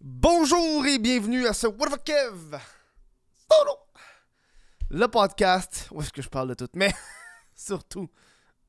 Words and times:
Bonjour 0.00 0.86
et 0.86 0.96
bienvenue 1.00 1.44
à 1.48 1.52
ce 1.52 1.66
What 1.66 1.88
the 1.88 2.04
Kev? 2.04 2.56
Le 4.90 5.06
podcast 5.08 5.88
où 5.90 6.00
est-ce 6.00 6.12
que 6.12 6.22
je 6.22 6.28
parle 6.28 6.50
de 6.50 6.54
tout, 6.54 6.68
mais 6.74 6.92
surtout 7.56 8.08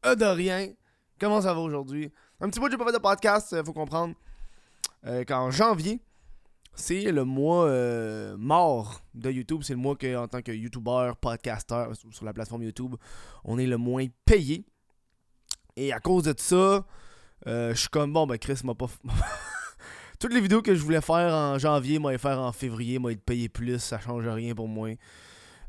euh, 0.08 0.16
de 0.16 0.26
rien. 0.26 0.74
Comment 1.20 1.40
ça 1.40 1.54
va 1.54 1.60
aujourd'hui? 1.60 2.12
Un 2.42 2.50
petit 2.50 2.60
peu 2.60 2.68
de 2.68 2.76
pas 2.76 2.86
fait 2.86 2.94
de 2.94 2.98
podcast, 2.98 3.54
euh, 3.54 3.64
faut 3.64 3.74
comprendre 3.74 4.16
euh, 5.06 5.24
qu'en 5.24 5.52
janvier, 5.52 6.02
c'est 6.74 7.12
le 7.12 7.26
mois 7.26 7.66
euh, 7.66 8.36
mort 8.36 9.02
de 9.14 9.30
YouTube. 9.30 9.62
C'est 9.62 9.74
le 9.74 9.80
mois 9.80 9.96
que, 9.96 10.18
en 10.18 10.28
tant 10.28 10.42
que 10.42 10.52
YouTuber, 10.52 11.12
podcaster 11.22 11.90
sur 12.10 12.26
la 12.26 12.34
plateforme 12.34 12.64
YouTube, 12.64 12.96
on 13.44 13.60
est 13.60 13.68
le 13.68 13.78
moins 13.78 14.08
payé. 14.26 14.66
Et 15.76 15.94
à 15.94 16.00
cause 16.00 16.24
de 16.24 16.34
ça, 16.36 16.88
je 17.46 17.74
suis 17.76 17.90
comme 17.90 18.14
bon, 18.14 18.26
ben 18.26 18.40
Chris 18.40 18.62
m'a 18.64 18.74
pas. 18.74 18.88
Toutes 20.20 20.34
les 20.34 20.42
vidéos 20.42 20.62
que 20.62 20.76
je 20.76 20.84
voulais 20.84 21.00
faire 21.02 21.34
en 21.34 21.58
janvier, 21.58 21.98
moi 21.98 22.12
les 22.12 22.18
faire 22.18 22.40
en 22.40 22.52
février, 22.52 23.00
moi 23.00 23.14
être 23.14 23.24
payé 23.24 23.48
plus, 23.48 23.80
ça 23.80 24.00
change 24.00 24.28
rien 24.28 24.54
pour 24.54 24.68
moi. 24.68 24.90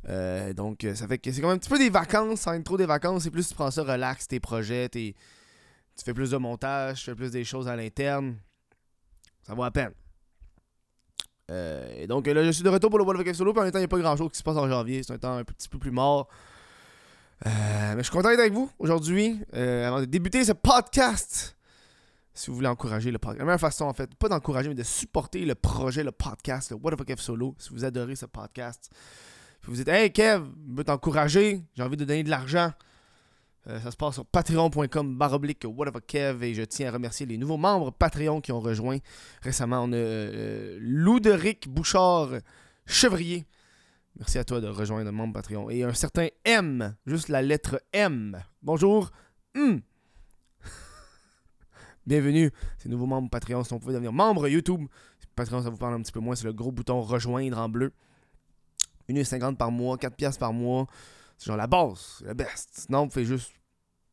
Euh, 0.09 0.53
donc 0.53 0.83
euh, 0.85 0.95
ça 0.95 1.07
fait 1.07 1.19
que 1.19 1.31
c'est 1.31 1.41
quand 1.41 1.49
même 1.49 1.57
un 1.57 1.59
petit 1.59 1.69
peu 1.69 1.79
des 1.79 1.91
vacances, 1.91 2.41
sans 2.41 2.55
être 2.55 2.65
trop 2.65 2.77
des 2.77 2.87
vacances, 2.87 3.23
c'est 3.23 3.31
plus 3.31 3.47
tu 3.49 3.55
prends 3.55 3.71
ça 3.71 3.83
relax 3.83 4.27
tes 4.27 4.41
projets, 4.41 4.89
tes- 4.89 5.15
tu 5.97 6.05
fais 6.05 6.15
plus 6.15 6.31
de 6.31 6.37
montage, 6.37 6.99
tu 6.99 7.05
fais 7.05 7.15
plus 7.15 7.31
des 7.31 7.45
choses 7.45 7.69
à 7.69 7.77
l'interne. 7.77 8.37
Ça 9.43 9.55
vaut 9.55 9.63
à 9.63 9.71
peine. 9.71 9.93
Euh, 11.51 11.93
et 11.97 12.07
donc 12.07 12.27
là 12.27 12.43
je 12.45 12.51
suis 12.51 12.63
de 12.65 12.69
retour 12.71 12.91
pour 12.91 12.99
le 12.99 13.05
World 13.05 13.21
of 13.21 13.27
Warcraft 13.27 13.39
Solo, 13.39 13.53
puis 13.53 13.61
en 13.61 13.65
même 13.65 13.73
temps 13.73 13.79
il 13.79 13.83
n'y 13.83 13.87
a 13.87 13.89
pas 13.89 13.99
grand 13.99 14.17
chose 14.17 14.31
qui 14.33 14.39
se 14.39 14.43
passe 14.43 14.57
en 14.57 14.69
janvier, 14.69 15.03
c'est 15.03 15.13
un 15.13 15.19
temps 15.19 15.37
un 15.37 15.45
petit 15.45 15.69
peu 15.69 15.79
plus 15.79 15.91
mort. 15.93 16.29
Mais 17.45 17.95
je 17.99 18.03
suis 18.03 18.13
content 18.13 18.29
d'être 18.31 18.41
avec 18.41 18.53
vous 18.53 18.71
aujourd'hui. 18.79 19.41
avant 19.53 20.01
de 20.01 20.07
débuter 20.07 20.45
ce 20.45 20.53
podcast, 20.53 21.57
si 22.35 22.51
vous 22.51 22.57
voulez 22.57 22.69
encourager 22.69 23.11
le 23.11 23.19
podcast, 23.19 23.39
la 23.41 23.45
meilleure 23.45 23.61
façon 23.61 23.85
en 23.85 23.93
fait, 23.93 24.15
pas 24.15 24.29
d'encourager, 24.29 24.69
mais 24.69 24.75
de 24.75 24.83
supporter 24.83 25.45
le 25.45 25.55
projet, 25.55 26.05
le 26.05 26.13
podcast, 26.13 26.71
le 26.71 26.77
What 26.77 26.93
the 26.93 26.99
fuck 26.99 27.17
F 27.17 27.21
solo, 27.21 27.55
si 27.59 27.71
vous 27.71 27.85
adorez 27.85 28.17
ce 28.17 28.27
podcast. 28.27 28.91
Puis 29.61 29.71
vous 29.71 29.77
dites, 29.77 29.89
hey 29.89 30.13
Kev, 30.13 30.45
je 30.71 30.77
veux 30.77 30.85
t'encourager, 30.85 31.63
j'ai 31.75 31.83
envie 31.83 31.97
de 31.97 32.05
donner 32.05 32.23
de 32.23 32.31
l'argent. 32.31 32.73
Euh, 33.67 33.79
ça 33.81 33.91
se 33.91 33.97
passe 33.97 34.15
sur 34.15 34.25
patreon.com 34.25 35.19
baroblique 35.19 35.67
Kev 36.07 36.43
et 36.45 36.55
je 36.55 36.63
tiens 36.63 36.89
à 36.89 36.93
remercier 36.93 37.27
les 37.27 37.37
nouveaux 37.37 37.59
membres 37.59 37.91
Patreon 37.91 38.41
qui 38.41 38.53
ont 38.53 38.61
rejoint 38.61 38.99
récemment. 39.43 39.83
On 39.85 39.93
a 39.93 39.97
euh, 39.97 40.79
Louderic 40.81 41.69
Bouchard 41.69 42.31
Chevrier. 42.87 43.47
Merci 44.19 44.39
à 44.39 44.45
toi 44.45 44.61
de 44.61 44.69
rejoindre 44.69 45.05
le 45.05 45.13
membre 45.13 45.35
Patreon. 45.35 45.69
Et 45.69 45.83
un 45.83 45.93
certain 45.93 46.29
M, 46.45 46.97
juste 47.07 47.29
la 47.29 47.43
lettre 47.43 47.83
M. 47.93 48.43
Bonjour. 48.63 49.11
Hmm. 49.55 49.79
Bienvenue, 52.07 52.51
ces 52.79 52.89
nouveaux 52.89 53.07
membres 53.07 53.29
Patreon. 53.29 53.63
Si 53.63 53.73
on 53.75 53.79
pouvait 53.79 53.93
devenir 53.93 54.13
membre 54.13 54.49
YouTube, 54.49 54.87
Patreon, 55.37 55.63
ça 55.63 55.69
vous 55.69 55.77
parle 55.77 55.95
un 55.95 56.01
petit 56.01 56.13
peu 56.13 56.21
moins. 56.21 56.35
C'est 56.35 56.47
le 56.47 56.53
gros 56.55 56.73
bouton 56.73 57.03
rejoindre 57.03 57.59
en 57.59 57.69
bleu. 57.69 57.93
1,50$ 59.11 59.57
par 59.57 59.71
mois, 59.71 59.97
4$ 59.97 60.11
piastres 60.11 60.41
par 60.41 60.53
mois. 60.53 60.87
C'est 61.37 61.47
genre 61.47 61.59
la 61.59 61.67
base, 61.67 62.23
le 62.25 62.33
best. 62.33 62.71
Sinon, 62.73 63.05
vous 63.05 63.11
faites 63.11 63.25
juste 63.25 63.53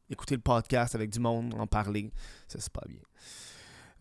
écouter 0.09 0.35
le 0.35 0.41
podcast 0.41 0.95
avec 0.95 1.09
du 1.09 1.19
monde, 1.19 1.53
en 1.57 1.65
parler. 1.65 2.11
Ça, 2.47 2.59
c'est 2.59 2.71
pas 2.71 2.83
bien. 2.87 2.99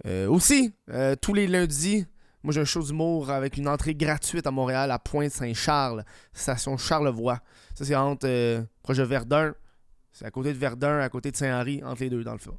Euh, 0.07 0.29
aussi, 0.29 0.73
euh, 0.91 1.15
tous 1.17 1.33
les 1.33 1.47
lundis, 1.47 2.07
moi 2.43 2.53
j'ai 2.53 2.61
un 2.61 2.65
show 2.65 2.83
d'humour 2.83 3.31
avec 3.31 3.57
une 3.57 3.67
entrée 3.67 3.95
gratuite 3.95 4.47
à 4.47 4.51
Montréal, 4.51 4.91
à 4.91 4.99
Pointe-Saint-Charles, 4.99 6.05
station 6.33 6.77
Charlevoix. 6.77 7.41
Ça, 7.75 7.85
c'est 7.85 7.95
entre 7.95 8.27
euh, 8.27 8.63
proche 8.83 8.99
de 8.99 9.05
Verdun. 9.05 9.55
C'est 10.13 10.25
à 10.25 10.31
côté 10.31 10.53
de 10.53 10.59
Verdun, 10.59 10.99
à 11.01 11.09
côté 11.09 11.31
de 11.31 11.37
Saint-Henri, 11.37 11.83
entre 11.85 12.03
les 12.03 12.11
deux, 12.11 12.25
dans 12.25 12.33
le 12.33 12.39
fond. 12.39 12.59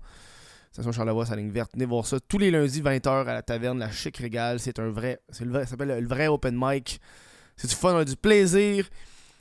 Station 0.72 0.92
Charlevoix, 0.92 1.26
sa 1.26 1.36
ligne 1.36 1.50
verte. 1.52 1.72
Venez 1.74 1.86
voir 1.86 2.06
ça 2.06 2.20
tous 2.20 2.38
les 2.38 2.52
lundis, 2.52 2.82
20h, 2.82 3.08
à 3.26 3.34
la 3.34 3.42
taverne 3.42 3.80
La 3.80 3.90
Chic 3.92 4.16
Régale. 4.18 4.60
C'est 4.60 4.78
un 4.80 4.90
vrai. 4.90 5.20
C'est 5.30 5.44
le 5.46 5.52
vrai. 5.52 5.62
Ça 5.66 5.72
s'appelle 5.72 6.00
le 6.00 6.08
vrai 6.08 6.28
open 6.28 6.56
mic. 6.58 7.00
C'est 7.56 7.68
du 7.68 7.76
fun, 7.76 7.94
on 7.96 7.98
a 8.00 8.06
du 8.06 8.16
plaisir. 8.16 8.88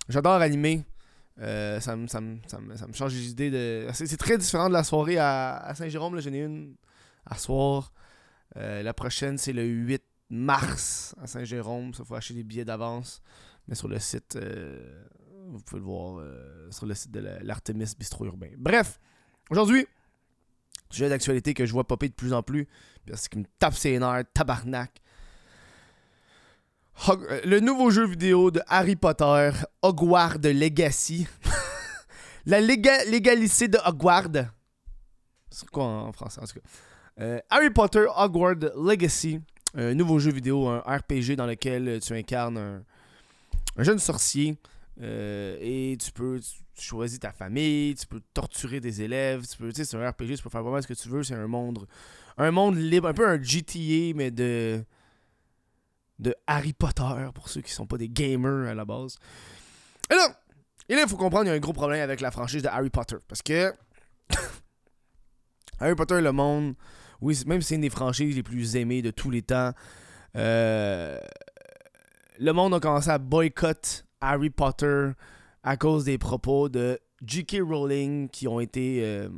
J'adore 0.08 0.32
animer. 0.40 0.82
Euh, 1.38 1.78
ça, 1.80 1.94
me, 1.96 2.06
ça, 2.06 2.20
ça, 2.46 2.58
ça 2.76 2.86
change 2.94 3.12
les 3.12 3.28
idées 3.30 3.50
de. 3.50 3.86
C'est 3.92 4.16
très 4.16 4.38
différent 4.38 4.68
de 4.68 4.72
la 4.72 4.84
soirée 4.84 5.18
à, 5.18 5.56
à 5.58 5.74
Saint-Jérôme. 5.74 6.14
là. 6.14 6.20
J'en 6.22 6.32
ai 6.32 6.38
une 6.40 6.74
à 7.26 7.36
soir. 7.36 7.92
Euh, 8.56 8.82
la 8.82 8.94
prochaine, 8.94 9.36
c'est 9.36 9.52
le 9.52 9.64
8 9.64 10.02
mars 10.30 11.14
à 11.20 11.26
Saint-Jérôme. 11.26 11.92
Ça, 11.92 12.04
faut 12.04 12.14
acheter 12.14 12.32
des 12.34 12.44
billets 12.44 12.64
d'avance. 12.64 13.20
Mais 13.68 13.74
sur 13.74 13.88
le 13.88 13.98
site, 13.98 14.36
euh, 14.36 15.04
vous 15.48 15.58
pouvez 15.60 15.80
le 15.80 15.84
voir 15.86 16.24
sur 16.70 16.86
le 16.86 16.94
site 16.94 17.10
de 17.10 17.20
la- 17.20 17.40
l'Artemis 17.42 17.92
Bistro 17.98 18.24
Urbain. 18.24 18.50
Bref, 18.56 18.98
aujourd'hui, 19.50 19.86
sujet 20.90 21.08
d'actualité 21.08 21.54
que 21.54 21.66
je 21.66 21.72
vois 21.72 21.84
popper 21.84 22.08
de 22.08 22.14
plus 22.14 22.32
en 22.32 22.42
plus. 22.42 22.66
Parce 23.08 23.28
qu'il 23.28 23.40
me 23.40 23.46
tape 23.58 23.74
ses 23.74 24.00
tabarnak. 24.34 24.90
Euh, 27.08 27.40
le 27.44 27.60
nouveau 27.60 27.90
jeu 27.90 28.06
vidéo 28.06 28.50
de 28.50 28.60
Harry 28.66 28.96
Potter, 28.96 29.50
Hogwarts 29.82 30.38
Legacy. 30.42 31.26
La 32.46 32.60
léga 32.60 33.04
légalité 33.04 33.68
de 33.68 33.78
Hogwarts. 33.84 34.46
C'est 35.50 35.68
quoi 35.70 35.84
en 35.84 36.12
français 36.12 36.40
en 36.40 36.46
tout 36.46 36.54
cas? 36.54 36.68
Euh, 37.20 37.38
Harry 37.50 37.70
Potter 37.70 38.06
Hogwarts 38.16 38.72
Legacy. 38.76 39.40
Un 39.74 39.94
nouveau 39.94 40.18
jeu 40.18 40.30
vidéo, 40.32 40.68
un 40.68 40.78
RPG 40.80 41.36
dans 41.36 41.46
lequel 41.46 42.00
tu 42.00 42.14
incarnes 42.14 42.56
un, 42.56 42.82
un 43.76 43.82
jeune 43.82 43.98
sorcier. 43.98 44.56
euh, 45.02 45.58
et 45.60 45.96
tu 45.98 46.12
peux 46.12 46.40
tu 46.76 46.84
choisis 46.84 47.18
ta 47.18 47.32
famille, 47.32 47.94
tu 47.94 48.06
peux 48.06 48.20
torturer 48.34 48.80
des 48.80 49.02
élèves, 49.02 49.46
tu 49.46 49.56
peux, 49.56 49.68
tu 49.68 49.76
sais, 49.76 49.84
c'est 49.84 49.96
un 49.96 50.08
RPG, 50.08 50.36
tu 50.36 50.42
peux 50.42 50.50
faire 50.50 50.62
vraiment 50.62 50.80
ce 50.80 50.86
que 50.86 50.94
tu 50.94 51.08
veux, 51.08 51.22
c'est 51.22 51.34
un 51.34 51.46
monde 51.46 51.86
un 52.38 52.50
monde 52.50 52.76
libre, 52.76 53.08
un 53.08 53.14
peu 53.14 53.26
un 53.26 53.42
GTA 53.42 54.14
mais 54.14 54.30
de 54.30 54.84
de 56.18 56.34
Harry 56.46 56.72
Potter 56.72 57.28
pour 57.34 57.48
ceux 57.48 57.60
qui 57.60 57.70
sont 57.70 57.86
pas 57.86 57.98
des 57.98 58.08
gamers 58.08 58.68
à 58.68 58.74
la 58.74 58.84
base. 58.86 59.18
Et 60.88 60.94
là, 60.94 61.02
il 61.02 61.08
faut 61.08 61.16
comprendre, 61.16 61.44
il 61.44 61.48
y 61.48 61.50
a 61.50 61.54
un 61.54 61.58
gros 61.58 61.74
problème 61.74 62.00
avec 62.00 62.20
la 62.20 62.30
franchise 62.30 62.62
de 62.62 62.68
Harry 62.68 62.88
Potter 62.88 63.16
parce 63.28 63.42
que 63.42 63.74
Harry 65.80 65.94
Potter 65.94 66.20
le 66.22 66.32
monde, 66.32 66.74
oui, 67.20 67.38
même 67.46 67.60
si 67.60 67.68
c'est 67.68 67.74
une 67.74 67.82
des 67.82 67.90
franchises 67.90 68.34
les 68.34 68.42
plus 68.42 68.76
aimées 68.76 69.02
de 69.02 69.10
tous 69.10 69.30
les 69.30 69.42
temps, 69.42 69.72
euh, 70.36 71.20
le 72.38 72.52
monde 72.52 72.74
a 72.74 72.80
commencé 72.80 73.10
à 73.10 73.18
boycotter 73.18 74.02
Harry 74.20 74.50
Potter 74.50 75.10
à 75.66 75.76
cause 75.76 76.04
des 76.04 76.16
propos 76.16 76.68
de 76.68 76.98
J.K. 77.26 77.56
Rowling 77.60 78.28
qui 78.28 78.46
ont 78.46 78.60
été 78.60 79.00
euh, 79.02 79.28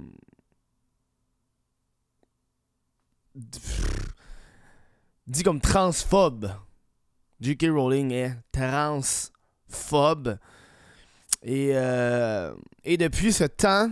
dit 5.27 5.43
comme 5.43 5.61
transphobe. 5.61 6.51
J.K. 7.41 7.69
Rowling 7.71 8.13
est 8.13 8.37
transphobe. 8.53 10.37
Et, 11.43 11.71
euh, 11.73 12.55
et 12.85 12.99
depuis 12.99 13.33
ce 13.33 13.45
temps, 13.45 13.91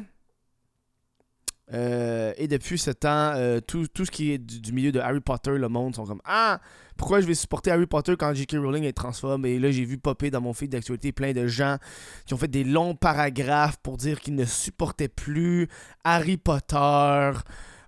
euh, 1.73 2.35
et 2.37 2.49
depuis 2.49 2.79
ce 2.79 2.91
temps, 2.91 3.33
euh, 3.35 3.61
tout, 3.61 3.89
tout 3.89 4.05
ce 4.05 4.11
qui 4.11 4.33
est 4.33 4.39
du, 4.39 4.61
du 4.61 4.73
milieu 4.73 4.93
de 4.93 5.01
Harry 5.01 5.21
Potter, 5.21 5.57
le 5.57 5.69
monde 5.69 5.95
sont 5.95 6.05
comme 6.05 6.21
Ah, 6.27 6.61
pourquoi 6.97 7.21
je 7.21 7.27
vais 7.27 7.35
supporter 7.35 7.71
Harry 7.71 7.87
Potter 7.87 8.15
quand 8.19 8.33
J.K. 8.33 8.57
Rowling 8.57 8.85
est 8.85 8.93
transphobe? 8.93 9.47
Et 9.47 9.59
là, 9.59 9.71
j'ai 9.71 9.85
vu 9.85 9.99
popper 9.99 10.31
dans 10.31 10.41
mon 10.41 10.53
feed 10.53 10.73
d'actualité 10.73 11.13
plein 11.13 11.33
de 11.33 11.47
gens 11.47 11.77
qui 12.27 12.35
ont 12.35 12.39
fait 12.39 12.49
des 12.49 12.65
longs 12.65 12.95
paragraphes 12.95 13.79
pour 13.83 13.97
dire 13.97 14.21
qu'ils 14.21 14.35
ne 14.35 14.45
supportaient 14.45 15.09
plus 15.09 15.69
Harry 16.05 16.37
Potter. 16.37 17.33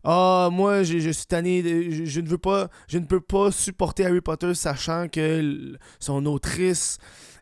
Ah, 0.04 0.48
moi, 0.52 0.82
je, 0.84 1.10
suis 1.10 1.26
tanné, 1.26 1.62
je, 1.90 2.20
ne 2.20 2.28
veux 2.28 2.38
pas, 2.38 2.68
je 2.86 2.98
ne 2.98 3.04
peux 3.04 3.20
pas 3.20 3.50
supporter 3.50 4.06
Harry 4.06 4.20
Potter 4.20 4.54
sachant 4.54 5.08
que 5.08 5.76
son 5.98 6.24
autrice 6.26 6.98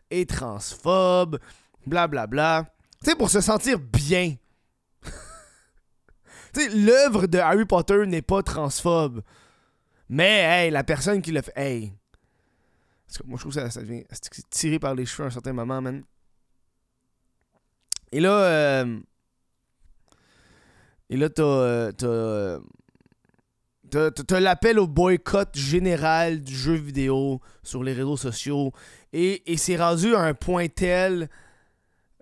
est 0.09 0.29
transphobe, 0.29 1.39
blablabla. 1.85 2.27
Bla, 2.27 2.61
bla. 2.61 2.73
Tu 3.03 3.11
sais, 3.11 3.15
pour 3.15 3.29
se 3.29 3.41
sentir 3.41 3.79
bien. 3.79 4.35
tu 6.53 6.61
sais, 6.61 6.69
l'œuvre 6.69 7.27
de 7.27 7.37
Harry 7.37 7.65
Potter 7.65 8.05
n'est 8.07 8.21
pas 8.21 8.41
transphobe. 8.41 9.21
Mais, 10.09 10.65
hey, 10.65 10.71
la 10.71 10.83
personne 10.83 11.21
qui 11.21 11.31
l'a 11.31 11.41
fait, 11.41 11.53
hey. 11.55 11.93
Parce 13.05 13.17
que 13.19 13.27
moi, 13.27 13.37
je 13.37 13.41
trouve 13.43 13.53
que 13.53 13.59
ça, 13.61 13.69
ça 13.69 13.81
devient 13.81 14.03
tiré 14.49 14.79
par 14.79 14.95
les 14.95 15.05
cheveux 15.05 15.23
à 15.23 15.27
un 15.27 15.31
certain 15.31 15.53
moment, 15.53 15.81
man. 15.81 16.03
Et 18.11 18.19
là, 18.19 18.31
euh, 18.31 18.99
et 21.09 21.17
là, 21.17 21.29
t'as. 21.29 21.43
euh, 21.43 21.91
T'as. 21.91 22.07
euh, 22.07 22.59
T'as 23.89 24.39
l'appel 24.41 24.79
au 24.79 24.87
boycott 24.87 25.55
général 25.57 26.43
du 26.43 26.53
jeu 26.53 26.73
vidéo 26.73 27.39
sur 27.63 27.83
les 27.83 27.93
réseaux 27.93 28.17
sociaux. 28.17 28.73
Et, 29.13 29.49
et 29.51 29.55
c'est 29.55 29.77
rendu 29.77 30.13
à 30.13 30.19
un 30.23 30.33
point 30.33 30.67
tel. 30.67 31.29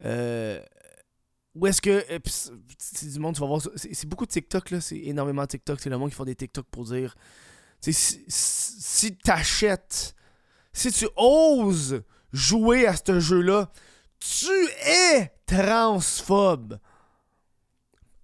Euh, 0.04 0.62
où 1.56 1.66
est-ce 1.66 1.82
que. 1.82 2.06
euh, 2.12 2.20
c'est 2.78 3.10
du 3.12 3.20
monde, 3.20 3.34
tu 3.34 3.42
vas 3.42 3.48
voir 3.48 3.62
c'est 3.76 4.06
beaucoup 4.08 4.28
de 4.28 4.32
TikTok, 4.32 4.70
là. 4.70 4.80
C'est 4.82 4.98
énormément 5.00 5.42
de 5.42 5.48
TikTok. 5.48 5.80
C'est 5.80 5.90
le 5.90 5.98
monde 5.98 6.10
qui 6.12 6.16
font 6.16 6.26
des 6.26 6.36
TikTok 6.36 6.68
pour 6.70 6.86
dire. 6.86 7.16
Si 7.82 7.94
si 8.28 9.16
t'achètes. 9.18 10.16
Si 10.74 10.92
tu 10.92 11.08
oses 11.16 12.04
jouer 12.34 12.88
à 12.88 12.96
ce 12.96 13.20
jeu-là, 13.20 13.72
tu 14.20 14.68
es 14.86 15.32
transphobe. 15.46 16.80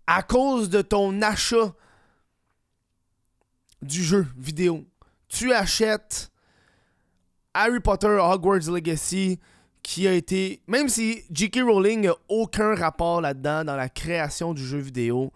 À 0.07 0.23
cause 0.23 0.69
de 0.69 0.81
ton 0.81 1.21
achat 1.21 1.73
du 3.81 4.03
jeu 4.03 4.27
vidéo. 4.37 4.85
Tu 5.27 5.53
achètes 5.53 6.31
Harry 7.53 7.79
Potter 7.79 8.07
Hogwarts 8.07 8.69
Legacy 8.69 9.39
qui 9.83 10.07
a 10.07 10.13
été. 10.13 10.61
Même 10.67 10.89
si 10.89 11.23
J.K. 11.31 11.61
Rowling 11.63 12.01
n'a 12.07 12.15
aucun 12.27 12.75
rapport 12.75 13.21
là-dedans 13.21 13.63
dans 13.63 13.75
la 13.75 13.89
création 13.89 14.53
du 14.53 14.65
jeu 14.65 14.79
vidéo, 14.79 15.31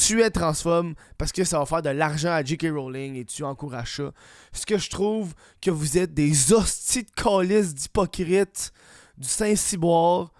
tu 0.00 0.22
es 0.22 0.30
transphobe 0.30 0.94
parce 1.18 1.30
que 1.30 1.44
ça 1.44 1.58
va 1.58 1.66
faire 1.66 1.82
de 1.82 1.90
l'argent 1.90 2.32
à 2.32 2.42
J.K. 2.42 2.68
Rowling 2.72 3.16
et 3.16 3.24
tu 3.26 3.44
encourages 3.44 3.96
ça. 3.96 4.12
Ce 4.52 4.64
que 4.64 4.78
je 4.78 4.88
trouve 4.88 5.34
que 5.60 5.70
vous 5.70 5.98
êtes 5.98 6.14
des 6.14 6.52
hosties 6.52 7.04
de 7.04 7.62
d'hypocrites 7.62 8.72
du 9.18 9.28
Saint-Cyboire, 9.28 10.32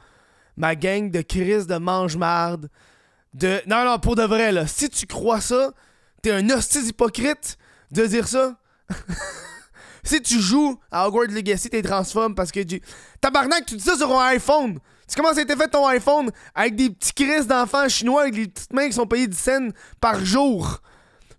ma 0.56 0.74
gang 0.74 1.10
de 1.10 1.20
Chris 1.20 1.66
de 1.66 1.76
mange-marde, 1.76 2.70
de. 3.34 3.60
Non, 3.66 3.84
non, 3.84 3.98
pour 3.98 4.16
de 4.16 4.22
vrai, 4.22 4.50
là. 4.50 4.66
Si 4.66 4.88
tu 4.88 5.06
crois 5.06 5.42
ça, 5.42 5.72
t'es 6.22 6.30
un 6.30 6.48
hostie 6.48 6.82
d'hypocrite 6.82 7.58
de 7.90 8.06
dire 8.06 8.26
ça. 8.26 8.58
si 10.02 10.22
tu 10.22 10.40
joues 10.40 10.80
à 10.90 11.06
Hogwarts 11.06 11.30
Legacy, 11.30 11.68
t'es 11.68 11.82
transphobe 11.82 12.34
parce 12.34 12.50
que 12.50 12.60
tu. 12.60 12.80
Tabarnak, 13.20 13.66
tu 13.66 13.76
dis 13.76 13.84
ça 13.84 13.96
sur 13.96 14.18
un 14.18 14.28
iPhone! 14.28 14.78
Tu 15.10 15.16
commences 15.16 15.38
à 15.38 15.42
été 15.42 15.56
fait 15.56 15.66
ton 15.66 15.84
iPhone 15.88 16.30
avec 16.54 16.76
des 16.76 16.88
petits 16.88 17.12
crises 17.12 17.48
d'enfants 17.48 17.88
chinois 17.88 18.22
avec 18.22 18.34
des 18.34 18.46
petites 18.46 18.72
mains 18.72 18.86
qui 18.86 18.92
sont 18.92 19.08
payées 19.08 19.26
10 19.26 19.36
cents 19.36 19.68
par 20.00 20.24
jour? 20.24 20.80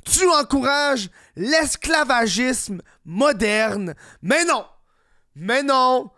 Tu 0.04 0.28
encourages 0.30 1.10
l'esclavagisme 1.38 2.82
moderne. 3.06 3.96
Mais 4.22 4.44
non! 4.44 4.66
Mais 5.38 5.64
non! 5.64 6.12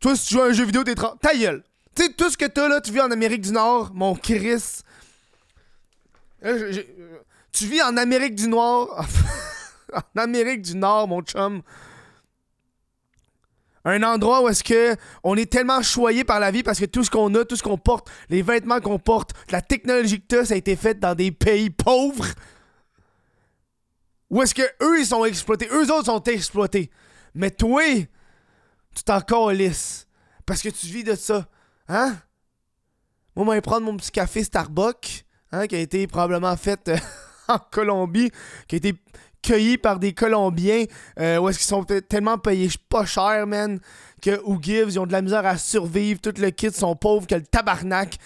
Toi, 0.00 0.16
si 0.16 0.26
tu 0.26 0.34
joues 0.34 0.42
à 0.42 0.46
un 0.48 0.52
jeu 0.52 0.64
vidéo, 0.64 0.84
t'es 0.84 0.94
tra... 0.94 1.14
Ta 1.18 1.34
gueule! 1.34 1.62
Tu 1.94 2.04
sais, 2.04 2.12
tout 2.12 2.28
ce 2.28 2.36
que 2.36 2.44
t'as 2.44 2.68
là, 2.68 2.82
tu 2.82 2.92
vis 2.92 3.00
en 3.00 3.10
Amérique 3.10 3.40
du 3.40 3.52
Nord, 3.52 3.92
mon 3.94 4.14
Chris. 4.14 4.82
Tu 6.42 7.66
vis 7.66 7.82
en 7.82 7.96
Amérique 7.96 8.34
du 8.34 8.48
Nord. 8.48 9.06
en 9.94 10.20
Amérique 10.20 10.60
du 10.60 10.76
Nord, 10.76 11.08
mon 11.08 11.22
chum. 11.22 11.62
Un 13.84 14.02
endroit 14.02 14.42
où 14.42 14.48
est-ce 14.48 14.62
que 14.62 14.96
on 15.24 15.36
est 15.36 15.50
tellement 15.50 15.82
choyé 15.82 16.22
par 16.22 16.38
la 16.38 16.50
vie 16.50 16.62
parce 16.62 16.78
que 16.78 16.84
tout 16.84 17.02
ce 17.02 17.10
qu'on 17.10 17.34
a, 17.34 17.44
tout 17.44 17.56
ce 17.56 17.62
qu'on 17.62 17.78
porte, 17.78 18.08
les 18.28 18.42
vêtements 18.42 18.80
qu'on 18.80 18.98
porte, 18.98 19.32
la 19.50 19.60
technologie 19.60 20.20
que 20.20 20.26
t'as, 20.26 20.44
ça 20.44 20.54
a 20.54 20.56
été 20.56 20.76
fait 20.76 20.98
dans 20.98 21.14
des 21.14 21.32
pays 21.32 21.70
pauvres. 21.70 22.28
Où 24.30 24.40
est-ce 24.40 24.54
que 24.54 24.62
eux 24.82 25.00
ils 25.00 25.06
sont 25.06 25.24
exploités, 25.24 25.68
eux 25.72 25.92
autres 25.92 26.06
sont 26.06 26.22
exploités. 26.22 26.90
Mais 27.34 27.50
toi, 27.50 27.82
tu 28.94 29.02
t'en 29.04 29.48
lisse 29.50 30.06
parce 30.46 30.62
que 30.62 30.68
tu 30.68 30.86
vis 30.86 31.04
de 31.04 31.14
ça, 31.14 31.48
hein? 31.88 32.16
Moi, 33.34 33.46
je 33.46 33.52
vais 33.52 33.60
prendre 33.62 33.86
mon 33.86 33.96
petit 33.96 34.10
café 34.10 34.44
Starbucks, 34.44 35.24
hein, 35.52 35.66
qui 35.66 35.74
a 35.74 35.78
été 35.78 36.06
probablement 36.06 36.56
fait 36.56 36.88
euh, 36.88 36.96
en 37.48 37.58
Colombie, 37.58 38.30
qui 38.68 38.76
a 38.76 38.78
été 38.78 38.94
cueillis 39.42 39.78
par 39.78 39.98
des 39.98 40.14
Colombiens 40.14 40.84
euh, 41.18 41.38
où 41.38 41.48
est-ce 41.48 41.58
qu'ils 41.58 41.66
sont 41.66 41.84
tellement 41.84 42.38
payés 42.38 42.70
pas 42.88 43.04
cher, 43.04 43.46
man, 43.46 43.80
que 44.20 44.40
Gives, 44.60 44.88
ils 44.88 45.00
ont 45.00 45.06
de 45.06 45.12
la 45.12 45.22
misère 45.22 45.44
à 45.44 45.58
survivre, 45.58 46.20
tout 46.20 46.34
le 46.38 46.50
kit 46.50 46.70
sont 46.70 46.96
pauvres 46.96 47.26
que 47.26 47.34
le 47.34 47.42
tabarnak. 47.42 48.18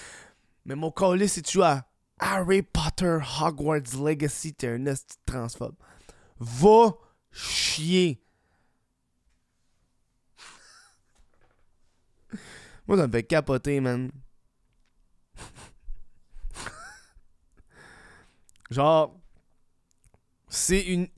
Mais 0.64 0.74
mon 0.74 0.90
colis, 0.90 1.28
c'est 1.28 1.42
tu 1.42 1.62
à 1.62 1.86
Harry 2.18 2.62
Potter 2.62 3.18
Hogwarts 3.40 4.02
Legacy, 4.02 4.54
t'es 4.54 4.68
un 4.68 4.84
transphobe. 5.24 5.76
Va 6.38 6.94
chier. 7.30 8.22
Moi, 12.86 12.96
ça 12.96 13.06
me 13.06 13.12
fait 13.12 13.22
capoter, 13.24 13.80
man. 13.80 14.10
Genre, 18.70 19.18
c'est 20.56 20.82
une. 20.82 21.08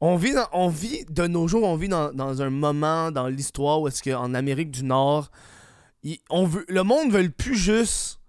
On 0.00 0.16
vit, 0.16 0.34
on 0.52 0.68
vit 0.68 1.04
de 1.06 1.26
nos 1.26 1.48
jours, 1.48 1.64
on 1.64 1.76
vit 1.76 1.88
dans, 1.88 2.42
un 2.42 2.50
moment 2.50 3.10
dans 3.10 3.26
l'histoire 3.26 3.80
où 3.80 3.88
est-ce 3.88 4.02
qu'en 4.02 4.32
Amérique 4.32 4.70
du 4.70 4.84
Nord, 4.84 5.30
on 6.30 6.46
veut, 6.46 6.64
le 6.68 6.82
monde 6.84 7.10
veut 7.10 7.28
plus 7.30 7.56
juste. 7.56 8.20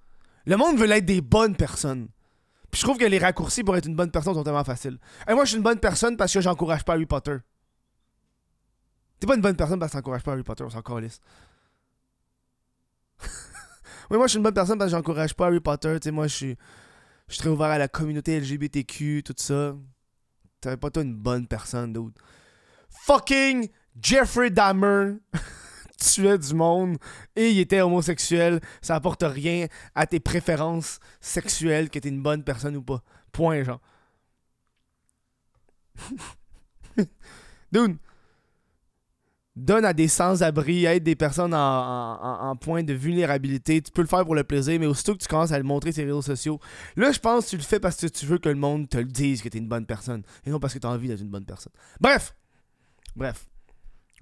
Le 0.46 0.58
monde 0.58 0.78
veut 0.78 0.90
être 0.90 1.06
des 1.06 1.22
bonnes 1.22 1.56
personnes. 1.56 2.08
Puis 2.72 2.82
je 2.82 2.86
trouve 2.86 2.98
que 2.98 3.06
les 3.06 3.20
raccourcis 3.20 3.64
pour 3.64 3.78
être 3.78 3.86
une 3.86 3.96
bonne 3.96 4.10
personne 4.10 4.34
sont 4.34 4.44
tellement 4.44 4.64
faciles. 4.64 4.98
Et 5.28 5.34
moi, 5.34 5.46
je 5.46 5.50
suis 5.50 5.58
une 5.58 5.64
bonne 5.64 5.80
personne 5.80 6.18
parce 6.18 6.34
que 6.34 6.42
j'encourage 6.42 6.84
pas 6.84 6.94
Harry 6.94 7.06
Potter. 7.06 7.38
T'es 9.20 9.28
pas 9.28 9.36
une 9.36 9.42
bonne 9.42 9.56
personne 9.56 9.80
parce 9.80 9.92
que 9.92 9.98
t'encourages 9.98 10.24
pas 10.24 10.32
Harry 10.32 10.44
Potter, 10.44 10.64
on 10.64 10.70
s'en 10.70 10.82
calisse. 10.82 11.20
oui, 14.10 14.18
moi, 14.18 14.26
je 14.26 14.32
suis 14.32 14.38
une 14.38 14.44
bonne 14.44 14.54
personne 14.54 14.80
parce 14.80 14.92
que 14.92 14.98
j'encourage 14.98 15.36
pas 15.36 15.48
Harry 15.48 15.60
Potter. 15.60 16.00
Tu 16.00 16.06
sais, 16.06 16.12
moi, 16.12 16.28
je 16.28 16.36
suis. 16.36 16.58
Je 17.28 17.36
suis 17.36 17.42
très 17.42 17.50
ouvert 17.50 17.68
à 17.68 17.78
la 17.78 17.88
communauté 17.88 18.40
LGBTQ, 18.40 19.22
tout 19.24 19.36
ça. 19.38 19.76
T'avais 20.62 20.78
pas 20.78 20.90
toi 20.90 21.04
une 21.04 21.16
bonne 21.16 21.48
personne, 21.48 21.94
dude. 21.94 22.14
Fucking 22.90 23.70
Jeffrey 24.02 24.50
Dahmer 24.50 25.14
tuait 26.00 26.38
du 26.38 26.54
monde 26.54 26.98
et 27.36 27.52
il 27.52 27.60
était 27.60 27.82
homosexuel. 27.82 28.60
Ça 28.82 28.96
apporte 28.96 29.24
rien 29.24 29.68
à 29.96 30.06
tes 30.06 30.20
préférences 30.20 31.00
sexuelles 31.22 31.90
que 31.90 32.00
t'es 32.00 32.10
une 32.10 32.22
bonne 32.22 32.44
personne 32.44 32.76
ou 32.76 32.82
pas. 32.82 33.02
Point, 33.32 33.64
genre. 33.64 33.82
dude, 37.72 37.98
donne 39.56 39.84
à 39.84 39.94
des 39.94 40.08
sans-abri, 40.08 40.86
aide 40.86 41.04
des 41.04 41.16
personnes 41.16 41.54
en, 41.54 42.56
point 42.62 42.84
de 42.84 42.94
vulnérabilité. 42.94 43.82
Tu 43.82 43.92
peux 43.92 44.02
le 44.02 44.08
faire 44.08 44.24
pour 44.26 44.36
le 44.36 44.44
plaisir, 44.44 44.80
mais 44.80 44.86
aussitôt 44.86 45.14
que 45.14 45.20
tu 45.20 45.28
commences 45.28 45.52
à 45.52 45.58
le 45.58 45.64
montrer 45.64 45.92
sur 45.92 46.02
les 46.02 46.08
réseaux 46.08 46.22
sociaux, 46.22 46.60
là, 46.96 47.12
je 47.12 47.20
pense 47.20 47.46
que 47.46 47.50
tu 47.52 47.58
le 47.58 47.64
fais 47.64 47.80
parce 47.80 47.98
que 47.98 48.08
tu 48.08 48.26
veux 48.26 48.38
que 48.38 48.50
le 48.50 48.56
monde 48.56 48.88
te 48.88 48.98
le 48.98 49.06
dise 49.06 49.42
que 49.42 49.50
tu 49.50 49.58
es 49.58 49.60
une 49.60 49.68
bonne 49.68 49.86
personne, 49.86 50.24
et 50.46 50.50
non 50.50 50.60
parce 50.60 50.74
que 50.74 50.80
tu 50.80 50.88
as 50.88 50.90
envie 50.90 51.08
d'être 51.08 51.22
une 51.22 51.30
bonne 51.30 51.46
personne. 51.46 51.74
Bref! 52.00 52.36
Bref. 53.16 53.48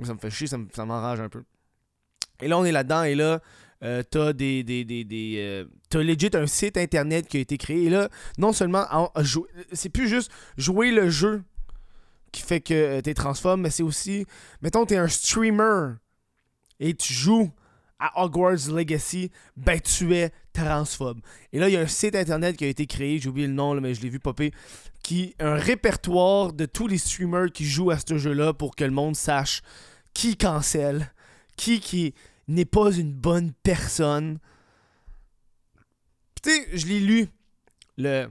Ça 0.04 0.14
me 0.14 0.20
fait 0.20 0.30
chier, 0.30 0.48
ça 0.48 0.86
m'enrage 0.86 1.20
un 1.20 1.30
peu. 1.30 1.44
Et 2.42 2.48
là, 2.48 2.58
on 2.58 2.66
est 2.66 2.72
là-dedans, 2.72 3.04
et 3.04 3.16
là, 3.16 3.42
euh, 3.84 4.04
t'as 4.10 4.34
des. 4.34 4.64
des, 4.64 4.86
des, 4.86 5.04
des 5.04 5.36
euh, 5.38 5.66
t'as 5.90 6.02
legit 6.02 6.30
un 6.34 6.48
site 6.48 6.78
internet 6.78 7.28
qui 7.28 7.38
a 7.38 7.40
été 7.40 7.58
créé. 7.58 7.86
Et 7.86 7.90
là, 7.90 8.10
non 8.38 8.54
seulement. 8.54 8.86
C'est 9.72 9.90
plus 9.90 10.08
juste 10.08 10.32
jouer 10.58 10.92
le 10.92 11.10
jeu 11.10 11.44
qui 12.38 12.44
fait 12.44 12.62
que 12.62 12.74
euh, 12.74 13.01
t'es 13.01 13.13
transphobe, 13.13 13.60
mais 13.60 13.72
c'est 13.72 13.84
aussi, 13.84 14.25
mettons, 14.62 14.86
t'es 14.86 14.98
un 14.98 15.07
streamer 15.07 15.95
et 16.80 16.94
tu 16.94 17.12
joues 17.12 17.51
à 18.00 18.24
Hogwarts 18.24 18.69
Legacy, 18.72 19.31
ben 19.56 19.80
tu 19.80 20.16
es 20.16 20.31
transphobe. 20.54 21.19
Et 21.51 21.60
là, 21.60 21.68
il 21.68 21.74
y 21.74 21.78
a 21.78 21.81
un 21.81 21.88
site 21.88 22.16
internet 22.16 22.56
qui 22.56 22.66
a 22.66 22.68
été 22.68 22.86
créé, 22.86 23.18
j'ai 23.18 23.30
oublié 23.30 23.48
le 23.48 23.54
nom, 23.54 23.74
mais 23.81 23.95
je 23.95 24.01
l'ai 24.01 24.10
vu 24.10 24.19
popper, 24.19 24.51
qui 25.01 25.34
un 25.39 25.56
répertoire 25.56 26.54
de 26.54 26.66
tous 26.66 26.88
les 26.88 27.00
streamers 27.00 27.51
qui 27.51 27.66
jouent 27.66 27.89
à 27.89 27.98
ce 27.98 28.19
jeu-là 28.19 28.54
pour 28.54 28.75
que 28.75 28.83
le 28.83 28.92
monde 28.92 29.16
sache 29.16 29.63
qui 30.14 30.38
cancelle, 30.38 31.12
qui 31.56 31.80
qui 31.80 32.14
n'est 32.47 32.66
pas 32.66 32.92
une 32.92 33.14
bonne 33.14 33.52
personne. 33.64 34.38
Tu 36.44 36.52
sais, 36.52 36.68
je 36.78 36.85
l'ai 36.85 37.00
lu, 37.00 37.28
le, 37.97 38.28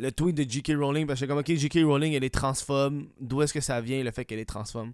le 0.00 0.12
tweet 0.12 0.36
de 0.36 0.42
J.K. 0.48 0.72
Rowling 0.78 1.06
parce 1.06 1.20
que 1.20 1.26
comme 1.26 1.38
ok 1.38 1.52
J.K. 1.54 1.80
Rowling 1.84 2.14
elle 2.14 2.24
est 2.24 2.34
transphobe 2.34 3.04
d'où 3.20 3.42
est-ce 3.42 3.52
que 3.52 3.60
ça 3.60 3.80
vient 3.80 4.02
le 4.02 4.10
fait 4.10 4.24
qu'elle 4.24 4.38
est 4.38 4.44
transphobe 4.44 4.90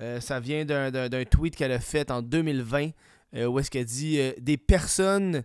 euh, 0.00 0.20
ça 0.20 0.40
vient 0.40 0.64
d'un 0.64 1.24
tweet 1.24 1.54
qu'elle 1.56 1.72
a 1.72 1.80
fait 1.80 2.10
en 2.10 2.22
2020 2.22 2.90
euh, 3.34 3.46
où 3.46 3.58
est-ce 3.58 3.70
qu'elle 3.70 3.84
dit 3.84 4.18
euh, 4.18 4.32
des 4.38 4.56
personnes 4.56 5.44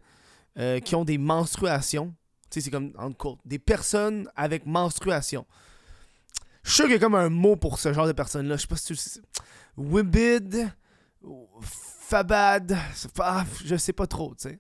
qui 0.86 0.96
ont 0.96 1.03
des 1.03 1.17
menstruations. 1.17 2.15
Tu 2.50 2.62
sais 2.62 2.62
c'est 2.62 2.72
comme 2.72 2.94
en 2.98 3.12
cours. 3.12 3.39
Des 3.44 3.60
personnes 3.60 4.32
avec 4.38 4.65
menstruation. 4.65 5.46
Je 6.63 6.70
suis 6.70 6.75
sûr 6.75 6.86
qu'il 6.86 6.94
y 6.94 6.96
a 6.96 7.00
comme 7.00 7.15
un 7.15 7.27
mot 7.27 7.58
pour 7.58 7.77
ce 7.77 7.91
genre 7.91 8.08
de 8.08 8.13
personnes 8.13 8.48
là 8.48 8.55
je 8.55 8.62
sais 8.62 8.67
pas 8.67 8.77
si 8.77 8.86
tu 8.86 8.96
sais. 8.96 9.20
Wibid 9.75 10.72
Fabad 11.60 12.77
ah, 13.20 13.44
je 13.65 13.75
sais 13.75 13.91
pas 13.91 14.08
trop 14.08 14.34
tu 14.36 14.48
sais 14.48 14.60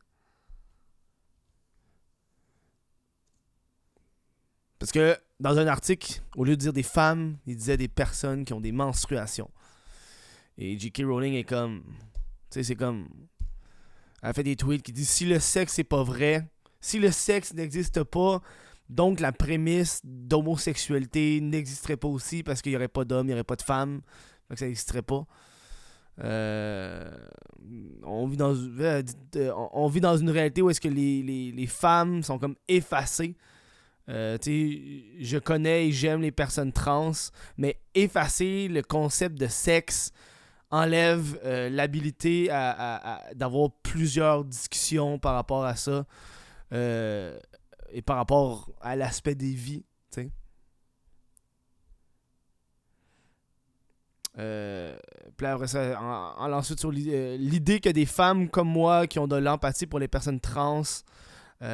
Parce 4.85 4.91
que 4.91 5.19
dans 5.39 5.57
un 5.57 5.65
article, 5.65 6.21
au 6.35 6.43
lieu 6.43 6.55
de 6.55 6.61
dire 6.61 6.71
des 6.71 6.83
femmes, 6.83 7.37
il 7.47 7.55
disait 7.55 7.75
des 7.75 7.87
personnes 7.87 8.45
qui 8.45 8.53
ont 8.53 8.61
des 8.61 8.71
menstruations. 8.71 9.49
Et 10.59 10.77
J.K. 10.77 11.01
Rowling 11.07 11.33
est 11.33 11.43
comme. 11.43 11.81
Tu 12.51 12.59
sais, 12.59 12.63
c'est 12.63 12.75
comme. 12.75 13.07
Elle 14.21 14.35
fait 14.35 14.43
des 14.43 14.55
tweets 14.55 14.83
qui 14.83 14.93
disent 14.93 15.09
si 15.09 15.25
le 15.25 15.39
sexe 15.39 15.79
n'est 15.79 15.85
pas 15.85 16.03
vrai, 16.03 16.47
si 16.81 16.99
le 16.99 17.09
sexe 17.09 17.51
n'existe 17.55 18.03
pas, 18.03 18.43
donc 18.87 19.21
la 19.21 19.31
prémisse 19.31 20.01
d'homosexualité 20.03 21.41
n'existerait 21.41 21.97
pas 21.97 22.07
aussi 22.07 22.43
parce 22.43 22.61
qu'il 22.61 22.71
n'y 22.71 22.75
aurait 22.75 22.87
pas 22.87 23.05
d'hommes, 23.05 23.25
il 23.25 23.29
n'y 23.29 23.33
aurait 23.33 23.43
pas 23.43 23.55
de 23.55 23.63
femmes. 23.63 24.01
Donc 24.51 24.59
ça 24.59 24.67
n'existerait 24.67 25.01
pas. 25.01 25.25
Euh, 26.23 27.09
on, 28.03 28.27
vit 28.27 28.37
dans, 28.37 28.53
euh, 28.55 29.01
on 29.73 29.87
vit 29.87 29.99
dans 29.99 30.15
une 30.15 30.29
réalité 30.29 30.61
où 30.61 30.69
est-ce 30.69 30.79
que 30.79 30.89
les, 30.89 31.51
les 31.51 31.67
femmes 31.67 32.21
sont 32.21 32.37
comme 32.37 32.55
effacées 32.67 33.35
euh, 34.07 34.37
je 34.43 35.37
connais 35.37 35.87
et 35.87 35.91
j'aime 35.91 36.21
les 36.21 36.31
personnes 36.31 36.71
trans, 36.71 37.11
mais 37.57 37.79
effacer 37.95 38.67
le 38.67 38.83
concept 38.83 39.35
de 39.39 39.47
sexe 39.47 40.11
enlève 40.69 41.39
euh, 41.43 41.69
l'habilité 41.69 42.49
à, 42.51 43.23
d'avoir 43.33 43.71
plusieurs 43.83 44.43
discussions 44.43 45.17
par 45.17 45.33
rapport 45.33 45.65
à 45.65 45.75
ça 45.75 46.05
euh, 46.73 47.39
et 47.91 48.01
par 48.01 48.17
rapport 48.17 48.69
à 48.81 48.95
l'aspect 48.95 49.35
des 49.35 49.53
vies. 49.53 49.85
Ça, 55.65 55.97
en, 56.01 56.51
ensuite 56.51 56.79
sur 56.79 56.91
l'idée 56.91 57.79
que 57.79 57.89
des 57.89 58.05
femmes 58.05 58.49
comme 58.49 58.67
moi 58.67 59.07
qui 59.07 59.17
ont 59.17 59.27
de 59.27 59.37
l'empathie 59.37 59.87
pour 59.87 59.99
les 59.99 60.09
personnes 60.09 60.41
trans 60.41 60.83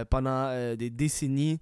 pendant 0.09 0.75
des 0.75 0.89
décennies 0.91 1.59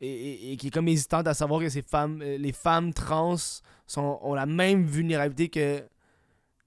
et, 0.00 0.56
qui 0.58 0.66
est 0.66 0.70
comme 0.70 0.88
hésitante 0.88 1.26
à 1.26 1.34
savoir 1.34 1.60
que 1.60 1.68
ces 1.68 1.82
femmes, 1.82 2.22
les 2.22 2.52
femmes 2.52 2.92
trans 2.92 3.36
sont, 3.86 4.18
ont 4.22 4.34
la 4.34 4.46
même 4.46 4.84
vulnérabilité 4.84 5.48
que 5.48 5.88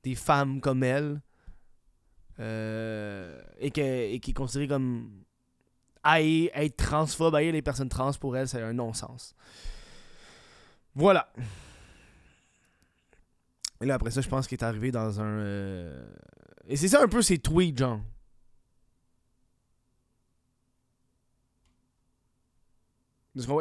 des 0.03 0.15
femmes 0.15 0.61
comme 0.61 0.83
elles. 0.83 1.21
et, 2.39 3.71
que, 3.71 4.11
et 4.13 4.19
qui 4.19 4.31
est 4.31 4.33
considérée 4.33 4.67
comme 4.67 5.23
haïr, 6.03 6.49
être 6.53 6.77
transphobe, 6.77 7.35
haïr 7.35 7.53
les 7.53 7.61
personnes 7.61 7.89
trans 7.89 8.11
pour 8.13 8.35
elle, 8.35 8.47
c'est 8.47 8.61
un 8.61 8.73
non-sens. 8.73 9.35
Voilà. 10.95 11.31
Et 13.81 13.85
là, 13.85 13.95
après 13.95 14.11
ça, 14.11 14.21
je 14.21 14.27
pense 14.29 14.47
qu'il 14.47 14.57
est 14.57 14.63
arrivé 14.63 14.91
dans 14.91 15.21
un. 15.21 15.39
Euh, 15.39 16.07
et 16.69 16.75
c'est 16.77 16.87
ça 16.87 17.03
un 17.03 17.07
peu 17.07 17.21
ses 17.21 17.39
tweets, 17.39 17.79
genre. 17.79 17.99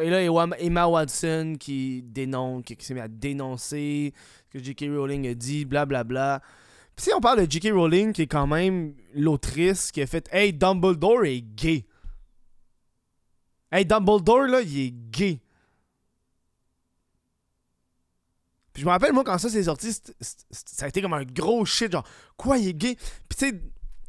Et 0.02 0.10
là, 0.10 0.22
Emma 0.58 0.86
Watson 0.86 1.56
qui 1.58 2.02
dénonce, 2.02 2.64
qui 2.64 2.76
s'est 2.80 2.94
mis 2.94 3.00
à 3.00 3.08
dénoncer 3.08 4.12
ce 4.46 4.58
que 4.58 4.64
J.K. 4.64 4.86
Rowling 4.90 5.28
a 5.28 5.34
dit, 5.34 5.64
blablabla. 5.64 6.04
Bla, 6.04 6.38
bla. 6.38 6.42
Puis 6.96 7.04
si 7.04 7.14
on 7.14 7.20
parle 7.20 7.46
de 7.46 7.50
J.K. 7.50 7.72
Rowling, 7.72 8.12
qui 8.12 8.22
est 8.22 8.26
quand 8.26 8.48
même 8.48 8.94
l'autrice 9.14 9.92
qui 9.92 10.02
a 10.02 10.06
fait 10.06 10.28
Hey, 10.32 10.52
Dumbledore 10.52 11.24
est 11.26 11.42
gay. 11.42 11.86
Hey, 13.70 13.86
Dumbledore, 13.86 14.48
là, 14.48 14.60
il 14.62 14.80
est 14.80 14.90
gay. 14.90 15.38
Je 18.78 18.84
me 18.84 18.90
rappelle, 18.90 19.12
moi, 19.12 19.24
quand 19.24 19.38
ça 19.38 19.48
s'est 19.48 19.64
sorti, 19.64 19.92
ça 20.20 20.84
a 20.84 20.88
été 20.88 21.02
comme 21.02 21.14
un 21.14 21.24
gros 21.24 21.64
shit, 21.64 21.90
genre, 21.90 22.06
quoi, 22.36 22.58
il 22.58 22.68
est 22.68 22.74
gay? 22.74 22.96
Puis 23.28 23.38
tu 23.38 23.48
sais, 23.48 23.60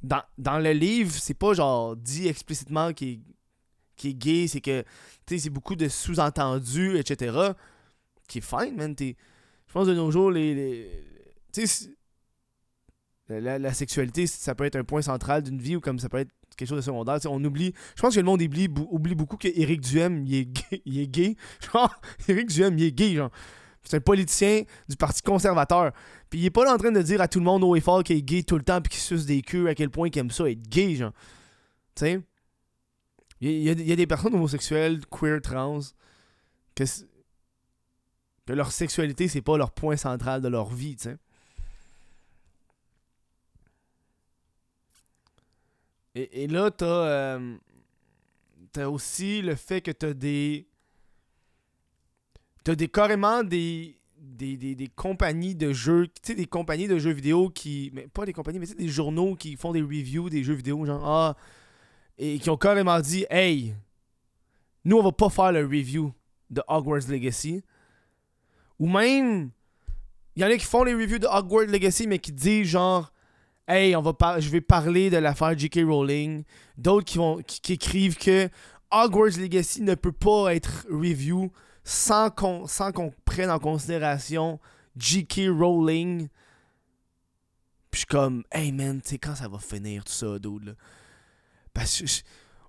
dans, 0.04 0.22
dans, 0.38 0.60
le 0.60 0.72
livre, 0.72 1.12
c'est 1.12 1.34
pas 1.34 1.54
genre 1.54 1.96
dit 1.96 2.28
explicitement 2.28 2.94
qu'il 2.94 3.22
est, 4.04 4.06
est, 4.06 4.14
gay, 4.14 4.48
c'est 4.48 4.62
que, 4.62 4.84
tu 5.26 5.36
sais, 5.36 5.40
c'est 5.40 5.50
beaucoup 5.50 5.76
de 5.76 5.88
sous-entendus, 5.88 6.98
etc. 6.98 7.54
Qui 8.28 8.38
est 8.38 8.42
fine, 8.42 8.76
man. 8.76 8.96
Je 9.00 9.74
pense 9.74 9.88
de 9.88 9.94
nos 9.94 10.12
jours, 10.12 10.32
les. 10.32 10.90
tu 11.52 11.66
sais, 11.66 11.90
la, 13.30 13.74
sexualité, 13.74 14.28
ça 14.28 14.56
peut 14.56 14.66
être 14.66 14.76
un 14.76 14.84
point 14.84 15.02
central 15.02 15.44
d'une 15.44 15.62
vie 15.62 15.76
ou 15.76 15.82
comme 15.82 16.00
ça 16.00 16.10
peut 16.10 16.18
être 16.18 16.32
quelque 16.58 16.68
chose 16.68 16.78
de 16.78 16.82
secondaire. 16.84 17.20
on 17.26 17.44
oublie. 17.44 17.74
Je 17.96 18.02
pense 18.02 18.16
que 18.16 18.20
le 18.20 18.26
monde 18.26 18.42
oublie, 18.42 18.68
oublie 18.90 19.16
beaucoup 19.16 19.38
qu'Éric 19.38 19.82
Duhem, 19.82 20.26
il 20.26 20.36
est 20.36 20.46
gay. 20.46 20.82
Il 20.86 21.00
est 21.00 21.08
gay. 21.08 21.36
Genre, 21.72 21.94
Éric 22.28 22.50
Duhem, 22.50 22.78
il 22.78 22.86
est 22.86 22.92
gay, 22.92 23.16
genre. 23.16 23.32
C'est 23.90 23.98
un 23.98 24.02
politicien 24.02 24.62
du 24.88 24.96
Parti 24.96 25.24
conservateur. 25.24 25.94
Puis 26.30 26.40
il 26.40 26.46
est 26.46 26.52
pas 26.52 26.64
là 26.64 26.74
en 26.74 26.78
train 26.78 26.92
de 26.92 27.02
dire 27.02 27.20
à 27.22 27.28
tout 27.28 27.40
le 27.40 27.46
monde 27.46 27.64
haut 27.64 27.76
et 27.76 27.82
fort 27.82 28.04
qu'il 28.04 28.18
est 28.18 28.22
gay 28.22 28.44
tout 28.44 28.56
le 28.56 28.64
temps 28.64 28.80
puis 28.82 28.92
qu'il 28.92 29.02
suce 29.02 29.26
des 29.26 29.42
queues 29.42 29.68
à 29.68 29.74
quel 29.74 29.90
point 29.90 30.10
il 30.14 30.20
aime 30.20 30.30
ça 30.30 30.48
être 30.48 30.62
gay, 30.70 30.94
genre. 30.94 31.12
Tu 31.96 32.06
sais? 32.06 32.22
Il 33.42 33.64
y, 33.64 33.92
a, 33.92 33.96
des 33.96 34.06
personnes 34.06 34.36
homosexuelles, 34.36 35.00
queer, 35.08 35.42
trans, 35.42 35.80
que, 36.76 36.84
leur 38.50 38.72
sexualité, 38.72 39.28
c'est 39.28 39.42
pas 39.42 39.58
leur 39.58 39.72
point 39.72 39.96
central 39.96 40.42
de 40.42 40.50
leur 40.50 40.68
vie, 40.70 40.98
tu 40.98 41.04
sais. 41.04 41.18
Et, 46.16 46.48
là, 46.48 46.70
t'as 46.70 46.86
euh, 46.86 47.58
as 48.76 48.90
aussi 48.90 49.42
le 49.42 49.56
fait 49.56 49.82
que 49.82 49.92
t'as 49.92 50.14
des. 50.14 50.69
T'as 52.70 52.76
des 52.76 52.88
carrément 52.88 53.44
des. 53.44 53.96
Des, 54.22 54.56
des, 54.56 54.88
compagnies 54.96 55.56
de 55.56 55.74
jeux, 55.74 56.08
tu 56.08 56.14
sais, 56.22 56.36
des 56.36 56.46
compagnies 56.46 56.88
de 56.88 57.00
jeux 57.00 57.12
vidéo 57.12 57.50
qui. 57.50 57.90
Mais 57.96 58.08
pas 58.08 58.28
des 58.28 58.32
compagnies, 58.32 58.60
mais 58.60 58.68
des 58.68 58.88
journaux 58.88 59.36
qui 59.36 59.56
font 59.56 59.72
des 59.72 59.82
reviews 59.82 60.30
des 60.30 60.44
jeux 60.44 60.54
vidéo, 60.54 60.86
genre, 60.86 61.04
ah. 61.04 61.36
Et 62.20 62.38
qui 62.38 62.52
ont 62.52 62.58
carrément 62.58 63.00
dit, 63.00 63.26
hey, 63.32 63.74
nous, 64.86 64.98
on 64.98 65.02
va 65.02 65.12
pas 65.12 65.32
faire 65.32 65.52
le 65.52 65.64
review 65.64 66.14
de 66.52 66.62
Hogwarts 66.68 67.10
Legacy. 67.10 67.64
Ou 68.78 68.88
même, 68.88 69.50
il 70.36 70.44
y 70.44 70.46
en 70.46 70.50
a 70.50 70.56
qui 70.56 70.66
font 70.66 70.84
les 70.84 70.94
reviews 70.94 71.18
de 71.18 71.28
Hogwarts 71.28 71.72
Legacy, 71.72 72.06
mais 72.06 72.20
qui 72.20 72.32
disent, 72.32 72.68
genre, 72.68 73.12
Hey, 73.68 73.96
on 73.96 74.04
va 74.04 74.40
je 74.40 74.50
vais 74.50 74.62
parler 74.62 75.10
de 75.10 75.18
l'affaire 75.18 75.58
J.K. 75.58 75.80
Rowling. 75.88 76.44
D'autres 76.78 77.06
qui, 77.06 77.18
vont, 77.18 77.42
qui, 77.42 77.74
écrivent 77.74 78.18
que 78.18 78.48
Hogwarts 78.92 79.40
Legacy 79.40 79.82
ne 79.82 79.96
peut 79.96 80.12
pas 80.12 80.54
être 80.54 80.86
review 80.88 81.52
sans 81.84 82.30
qu'on 82.30 83.14
prenne 83.26 83.50
en 83.50 83.60
considération 83.60 84.60
J.K. 84.96 85.50
Rowling. 85.50 86.28
Puis 87.90 87.94
je 87.94 87.98
suis 88.00 88.06
comme, 88.06 88.44
hey 88.52 88.72
man, 88.72 89.02
tu 89.02 89.10
sais, 89.10 89.18
quand 89.18 89.36
ça 89.36 89.48
va 89.48 89.58
finir 89.60 90.04
tout 90.04 90.12
ça, 90.12 90.38
dude, 90.40 90.66
là? 90.66 90.72
Parce 91.74 92.02
que, 92.02 92.06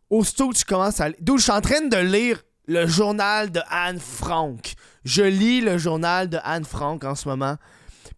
aussitôt 0.09 0.53
tu 0.53 0.65
commences 0.65 1.01
à. 1.01 1.11
Dude, 1.11 1.39
je 1.39 1.43
suis 1.43 1.53
en 1.53 1.61
train 1.61 1.87
de 1.87 1.97
lire 1.97 2.43
le 2.67 2.87
journal 2.87 3.51
de 3.51 3.61
Anne 3.69 3.99
Frank. 3.99 4.75
Je 5.05 5.23
lis 5.23 5.61
le 5.61 5.79
journal 5.79 6.29
de 6.29 6.39
Anne 6.45 6.65
Frank 6.65 7.03
en 7.05 7.15
ce 7.15 7.29
moment. 7.29 7.57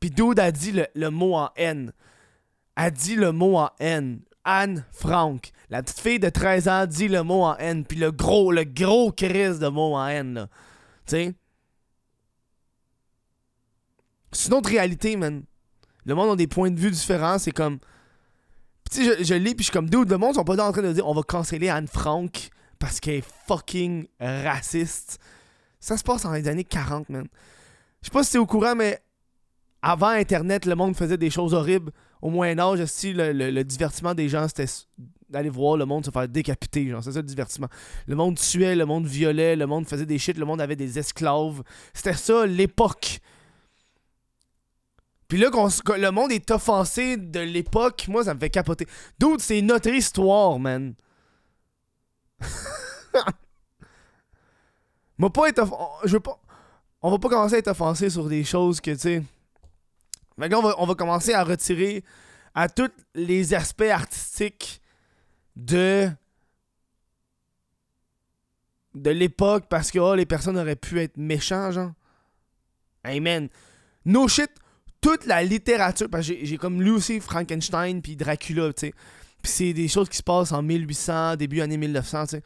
Puis 0.00 0.10
dude 0.10 0.38
a 0.38 0.52
dit 0.52 0.72
le, 0.72 0.86
le 0.94 1.10
mot 1.10 1.34
en 1.34 1.50
N 1.56 1.92
a 2.76 2.90
dit 2.90 3.16
le 3.16 3.32
mot 3.32 3.56
en 3.56 3.70
N. 3.78 4.20
Anne 4.44 4.84
Frank. 4.90 5.52
La 5.70 5.82
petite 5.82 6.00
fille 6.00 6.18
de 6.18 6.28
13 6.28 6.68
ans 6.68 6.86
dit 6.86 7.08
le 7.08 7.22
mot 7.22 7.44
en 7.44 7.56
N. 7.56 7.84
Puis 7.84 7.98
le 7.98 8.10
gros, 8.10 8.50
le 8.50 8.64
gros 8.64 9.12
crise 9.12 9.58
de 9.58 9.68
mot 9.68 9.94
en 9.94 10.06
N, 10.08 10.34
là. 10.34 10.48
C'est 14.32 14.48
une 14.48 14.54
autre 14.54 14.70
réalité, 14.70 15.16
man. 15.16 15.44
Le 16.04 16.14
monde 16.14 16.30
a 16.30 16.36
des 16.36 16.46
points 16.46 16.70
de 16.70 16.80
vue 16.80 16.90
différents. 16.90 17.38
C'est 17.38 17.52
comme. 17.52 17.78
Tu 18.90 19.04
je, 19.04 19.34
lis, 19.34 19.54
puis 19.54 19.64
je 19.64 19.70
suis 19.70 19.72
comme, 19.72 19.88
dude, 19.88 20.10
le 20.10 20.18
monde 20.18 20.34
sont 20.34 20.44
pas 20.44 20.62
en 20.62 20.72
train 20.72 20.82
de 20.82 20.92
dire 20.92 21.06
on 21.06 21.14
va 21.14 21.22
canceller 21.22 21.68
Anne 21.70 21.86
Frank 21.86 22.50
parce 22.78 23.00
qu'elle 23.00 23.14
est 23.16 23.28
fucking 23.46 24.06
raciste. 24.20 25.18
Ça 25.80 25.96
se 25.96 26.02
passe 26.02 26.22
dans 26.22 26.32
les 26.32 26.46
années 26.48 26.64
40, 26.64 27.08
man. 27.08 27.26
Je 28.02 28.08
sais 28.08 28.12
pas 28.12 28.24
si 28.24 28.32
t'es 28.32 28.38
au 28.38 28.46
courant, 28.46 28.74
mais 28.74 29.00
avant 29.80 30.08
Internet, 30.08 30.66
le 30.66 30.74
monde 30.74 30.96
faisait 30.96 31.16
des 31.16 31.30
choses 31.30 31.54
horribles 31.54 31.92
au 32.20 32.30
Moyen-Âge, 32.30 32.80
aussi, 32.80 33.12
le, 33.12 33.62
divertissement 33.64 34.14
des 34.14 34.28
gens, 34.28 34.46
c'était 34.46 34.72
d'aller 35.32 35.48
voir 35.48 35.76
le 35.76 35.84
monde 35.84 36.04
se 36.04 36.10
faire 36.10 36.28
décapiter. 36.28 36.88
Genre, 36.88 37.02
c'est 37.02 37.12
ça 37.12 37.20
le 37.20 37.26
divertissement. 37.26 37.68
Le 38.06 38.14
monde 38.14 38.38
tuait, 38.38 38.76
le 38.76 38.86
monde 38.86 39.06
violait, 39.06 39.56
le 39.56 39.66
monde 39.66 39.88
faisait 39.88 40.06
des 40.06 40.18
shit, 40.18 40.36
le 40.38 40.44
monde 40.44 40.60
avait 40.60 40.76
des 40.76 40.98
esclaves. 40.98 41.62
C'était 41.92 42.14
ça 42.14 42.46
l'époque. 42.46 43.20
Puis 45.28 45.38
là, 45.38 45.48
le 45.50 46.10
monde 46.10 46.30
est 46.30 46.50
offensé 46.50 47.16
de 47.16 47.40
l'époque, 47.40 48.04
moi, 48.08 48.24
ça 48.24 48.34
me 48.34 48.40
fait 48.40 48.50
capoter. 48.50 48.86
D'autres, 49.18 49.42
c'est 49.42 49.62
notre 49.62 49.88
histoire, 49.88 50.58
man. 50.58 50.94
Moi, 55.18 55.32
pas. 55.32 55.46
Je 56.04 56.12
veux 56.12 56.20
pas. 56.20 56.38
On 57.00 57.10
va 57.10 57.18
pas 57.18 57.28
commencer 57.28 57.54
à 57.54 57.58
être 57.58 57.68
offensé 57.68 58.10
sur 58.10 58.28
des 58.28 58.44
choses 58.44 58.80
que, 58.80 58.90
tu 58.90 58.98
sais 58.98 59.22
on 60.38 60.86
va, 60.86 60.94
commencer 60.94 61.34
à 61.34 61.44
retirer 61.44 62.04
à 62.54 62.68
tous 62.68 62.90
les 63.14 63.54
aspects 63.54 63.82
artistiques 63.82 64.81
de 65.56 66.10
l'époque 68.94 69.66
parce 69.68 69.90
que 69.90 69.98
oh, 69.98 70.14
les 70.14 70.26
personnes 70.26 70.58
auraient 70.58 70.76
pu 70.76 71.00
être 71.00 71.16
méchants, 71.16 71.70
genre. 71.70 71.92
Amen. 73.04 73.48
No 74.04 74.28
shit, 74.28 74.50
toute 75.00 75.26
la 75.26 75.42
littérature, 75.42 76.08
parce 76.08 76.28
que 76.28 76.34
j'ai 76.42 76.56
comme 76.56 76.80
lu 76.80 76.90
aussi 76.90 77.20
Frankenstein 77.20 78.00
puis 78.00 78.16
Dracula, 78.16 78.72
tu 78.72 78.86
sais. 78.86 78.94
Puis 79.42 79.52
c'est 79.52 79.72
des 79.72 79.88
choses 79.88 80.08
qui 80.08 80.16
se 80.16 80.22
passent 80.22 80.52
en 80.52 80.62
1800, 80.62 81.36
début 81.36 81.60
année 81.60 81.76
1900, 81.76 82.24
tu 82.24 82.30
sais. 82.30 82.42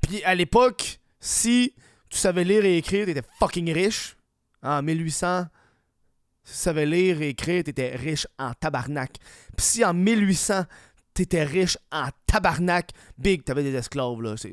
Puis 0.00 0.24
à 0.24 0.34
l'époque, 0.34 1.00
si 1.20 1.74
tu 2.08 2.18
savais 2.18 2.44
lire 2.44 2.64
et 2.64 2.78
écrire, 2.78 3.06
t'étais 3.06 3.26
fucking 3.38 3.72
riche. 3.72 4.16
En 4.62 4.82
1800, 4.82 5.46
si 6.44 6.52
tu 6.52 6.58
savais 6.58 6.86
lire 6.86 7.20
et 7.20 7.28
écrire, 7.28 7.64
t'étais 7.64 7.94
riche 7.94 8.26
en 8.38 8.54
tabarnak. 8.54 9.18
Puis 9.56 9.66
si 9.66 9.84
en 9.84 9.92
1800, 9.92 10.64
t'étais 11.16 11.44
riche 11.44 11.78
en 11.90 12.08
tabarnak, 12.26 12.90
big, 13.18 13.42
t'avais 13.42 13.62
des 13.62 13.74
esclaves, 13.74 14.20
là. 14.20 14.34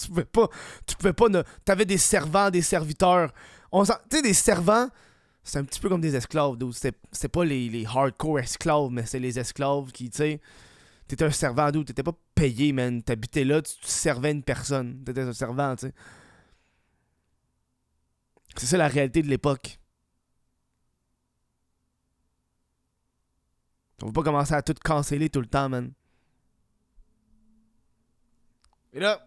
tu 0.00 0.08
pouvais 0.08 0.24
pas. 0.24 0.48
Tu 0.86 0.96
pouvais 0.96 1.12
pas. 1.12 1.28
Ne... 1.28 1.42
T'avais 1.64 1.84
des 1.84 1.98
servants, 1.98 2.50
des 2.50 2.62
serviteurs. 2.62 3.32
On 3.72 3.84
Tu 3.84 3.92
sais, 4.10 4.22
des 4.22 4.34
servants, 4.34 4.88
c'est 5.42 5.58
un 5.58 5.64
petit 5.64 5.80
peu 5.80 5.88
comme 5.88 6.00
des 6.00 6.14
esclaves, 6.14 6.56
C'était 6.72 7.28
pas 7.28 7.44
les, 7.44 7.84
hardcore 7.84 8.38
esclaves, 8.38 8.90
mais 8.90 9.04
c'est 9.06 9.18
les 9.18 9.38
esclaves 9.38 9.90
qui, 9.92 10.08
tu 10.08 10.18
sais. 10.18 10.40
T'étais 11.08 11.24
un 11.24 11.30
servant, 11.30 11.70
d'où 11.70 11.82
T'étais 11.82 12.04
pas 12.04 12.16
payé, 12.34 12.72
man. 12.72 13.02
T'habitais 13.02 13.44
là, 13.44 13.60
tu, 13.60 13.74
tu, 13.74 13.88
servais 13.88 14.30
une 14.30 14.42
personne. 14.42 15.02
T'étais 15.04 15.22
un 15.22 15.32
servant, 15.32 15.74
tu 15.74 15.86
sais. 15.86 15.94
C'est 18.56 18.66
ça 18.66 18.76
la 18.76 18.88
réalité 18.88 19.22
de 19.22 19.28
l'époque. 19.28 19.78
On 24.02 24.06
va 24.06 24.12
pas 24.12 24.22
commencer 24.22 24.54
à 24.54 24.62
tout 24.62 24.74
canceller 24.82 25.30
tout 25.30 25.40
le 25.40 25.46
temps, 25.46 25.68
man. 25.68 25.92
Et 28.92 29.00
là, 29.00 29.26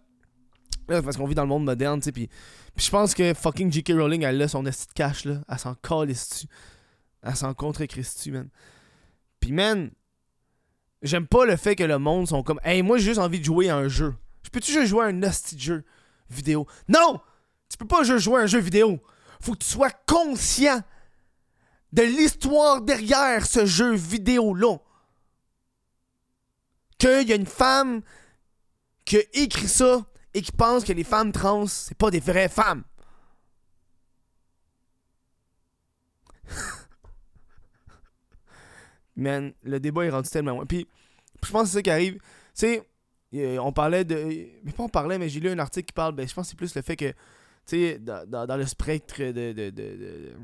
Là, 0.87 1.01
parce 1.01 1.17
qu'on 1.17 1.25
vit 1.25 1.33
dans 1.33 1.41
le 1.41 1.49
monde 1.49 1.65
moderne, 1.65 1.99
tu 1.99 2.05
sais, 2.05 2.11
puis 2.11 2.29
puis 2.75 2.85
je 2.85 2.91
pense 2.91 3.13
que 3.13 3.33
fucking 3.33 3.71
J.K. 3.71 3.93
Rowling, 3.93 4.23
elle 4.23 4.41
a 4.41 4.47
son 4.47 4.65
esti 4.65 4.87
de 4.87 4.93
cash, 4.93 5.23
là. 5.23 5.41
Elle 5.47 5.57
s'en 5.57 5.75
calisse 5.75 6.45
Elle 7.23 7.35
s'en 7.35 7.53
contre 7.53 7.85
Christy, 7.85 8.31
man. 8.31 8.49
Puis, 9.39 9.53
man, 9.53 9.91
j'aime 11.01 11.25
pas 11.25 11.45
le 11.45 11.55
fait 11.55 11.75
que 11.75 11.83
le 11.83 11.97
monde 11.97 12.27
sont 12.27 12.43
comme, 12.43 12.59
hey, 12.63 12.81
moi, 12.81 12.97
j'ai 12.97 13.05
juste 13.05 13.19
envie 13.19 13.39
de 13.39 13.45
jouer 13.45 13.69
à 13.69 13.77
un 13.77 13.87
jeu. 13.87 14.13
Je 14.43 14.49
peux-tu 14.49 14.73
juste 14.73 14.87
jouer 14.87 15.05
à 15.05 15.07
un 15.07 15.21
esti 15.21 15.55
de 15.55 15.61
jeu 15.61 15.85
vidéo? 16.29 16.67
Non! 16.89 17.21
Tu 17.69 17.77
peux 17.77 17.87
pas 17.87 18.03
juste 18.03 18.25
jouer 18.25 18.41
à 18.41 18.43
un 18.43 18.47
jeu 18.47 18.59
vidéo. 18.59 19.01
Faut 19.39 19.53
que 19.53 19.59
tu 19.59 19.69
sois 19.69 19.91
conscient 20.05 20.81
de 21.95 22.03
l'histoire 22.03 22.81
derrière 22.81 23.45
ce 23.45 23.65
jeu 23.65 23.95
vidéo-là. 23.95 24.77
Qu'il 26.97 27.29
y 27.29 27.31
a 27.31 27.35
une 27.35 27.45
femme 27.45 28.01
qui 29.05 29.15
a 29.17 29.21
écrit 29.33 29.69
ça 29.69 30.05
et 30.33 30.41
qui 30.41 30.51
pense 30.51 30.83
que 30.83 30.91
les 30.91 31.05
femmes 31.05 31.31
trans, 31.31 31.67
c'est 31.67 31.97
pas 31.97 32.11
des 32.11 32.19
vraies 32.19 32.49
femmes. 32.49 32.83
Man, 39.15 39.53
le 39.63 39.79
débat 39.79 40.03
est 40.03 40.09
rendu 40.09 40.29
tellement 40.29 40.51
loin. 40.51 40.65
Puis, 40.65 40.89
je 41.45 41.51
pense 41.51 41.61
que 41.63 41.69
c'est 41.69 41.75
ça 41.75 41.81
qui 41.81 41.91
arrive. 41.91 42.15
Tu 42.15 42.21
sais, 42.55 42.85
on 43.59 43.71
parlait 43.71 44.03
de. 44.03 44.49
Mais 44.65 44.73
pas 44.73 44.83
on 44.83 44.89
parlait, 44.89 45.17
mais 45.17 45.29
j'ai 45.29 45.39
lu 45.39 45.49
un 45.49 45.59
article 45.59 45.85
qui 45.85 45.93
parle. 45.93 46.13
Ben, 46.13 46.27
je 46.27 46.33
pense 46.33 46.47
que 46.47 46.49
c'est 46.49 46.57
plus 46.57 46.75
le 46.75 46.81
fait 46.81 46.97
que, 46.97 47.11
tu 47.11 47.15
sais, 47.67 47.99
dans, 47.99 48.57
le 48.57 48.65
spectre 48.65 49.23
de 49.23 50.35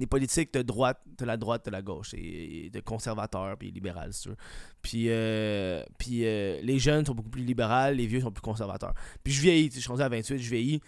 des 0.00 0.06
politiques 0.06 0.52
de 0.54 0.62
droite, 0.62 0.98
de 1.18 1.26
la 1.26 1.36
droite, 1.36 1.66
de 1.66 1.70
la 1.70 1.82
gauche, 1.82 2.14
et, 2.14 2.70
de 2.72 2.80
conservateurs, 2.80 3.58
puis 3.58 3.70
libéral, 3.70 4.14
c'est 4.14 4.22
sûr. 4.22 4.34
Puis, 4.80 5.10
euh, 5.10 5.84
euh, 6.10 6.60
les 6.62 6.78
jeunes 6.78 7.04
sont 7.04 7.14
beaucoup 7.14 7.28
plus 7.28 7.44
libéraux, 7.44 7.92
les 7.92 8.06
vieux 8.06 8.22
sont 8.22 8.32
plus 8.32 8.40
conservateurs. 8.40 8.94
Puis 9.22 9.34
je 9.34 9.42
vieillis, 9.42 9.70
je 9.72 9.80
suis 9.80 9.88
rendu 9.88 10.02
à 10.02 10.08
28, 10.08 10.38
je 10.38 10.50
vieillis. 10.50 10.80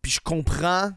Puis 0.00 0.12
je 0.12 0.20
comprends. 0.20 0.90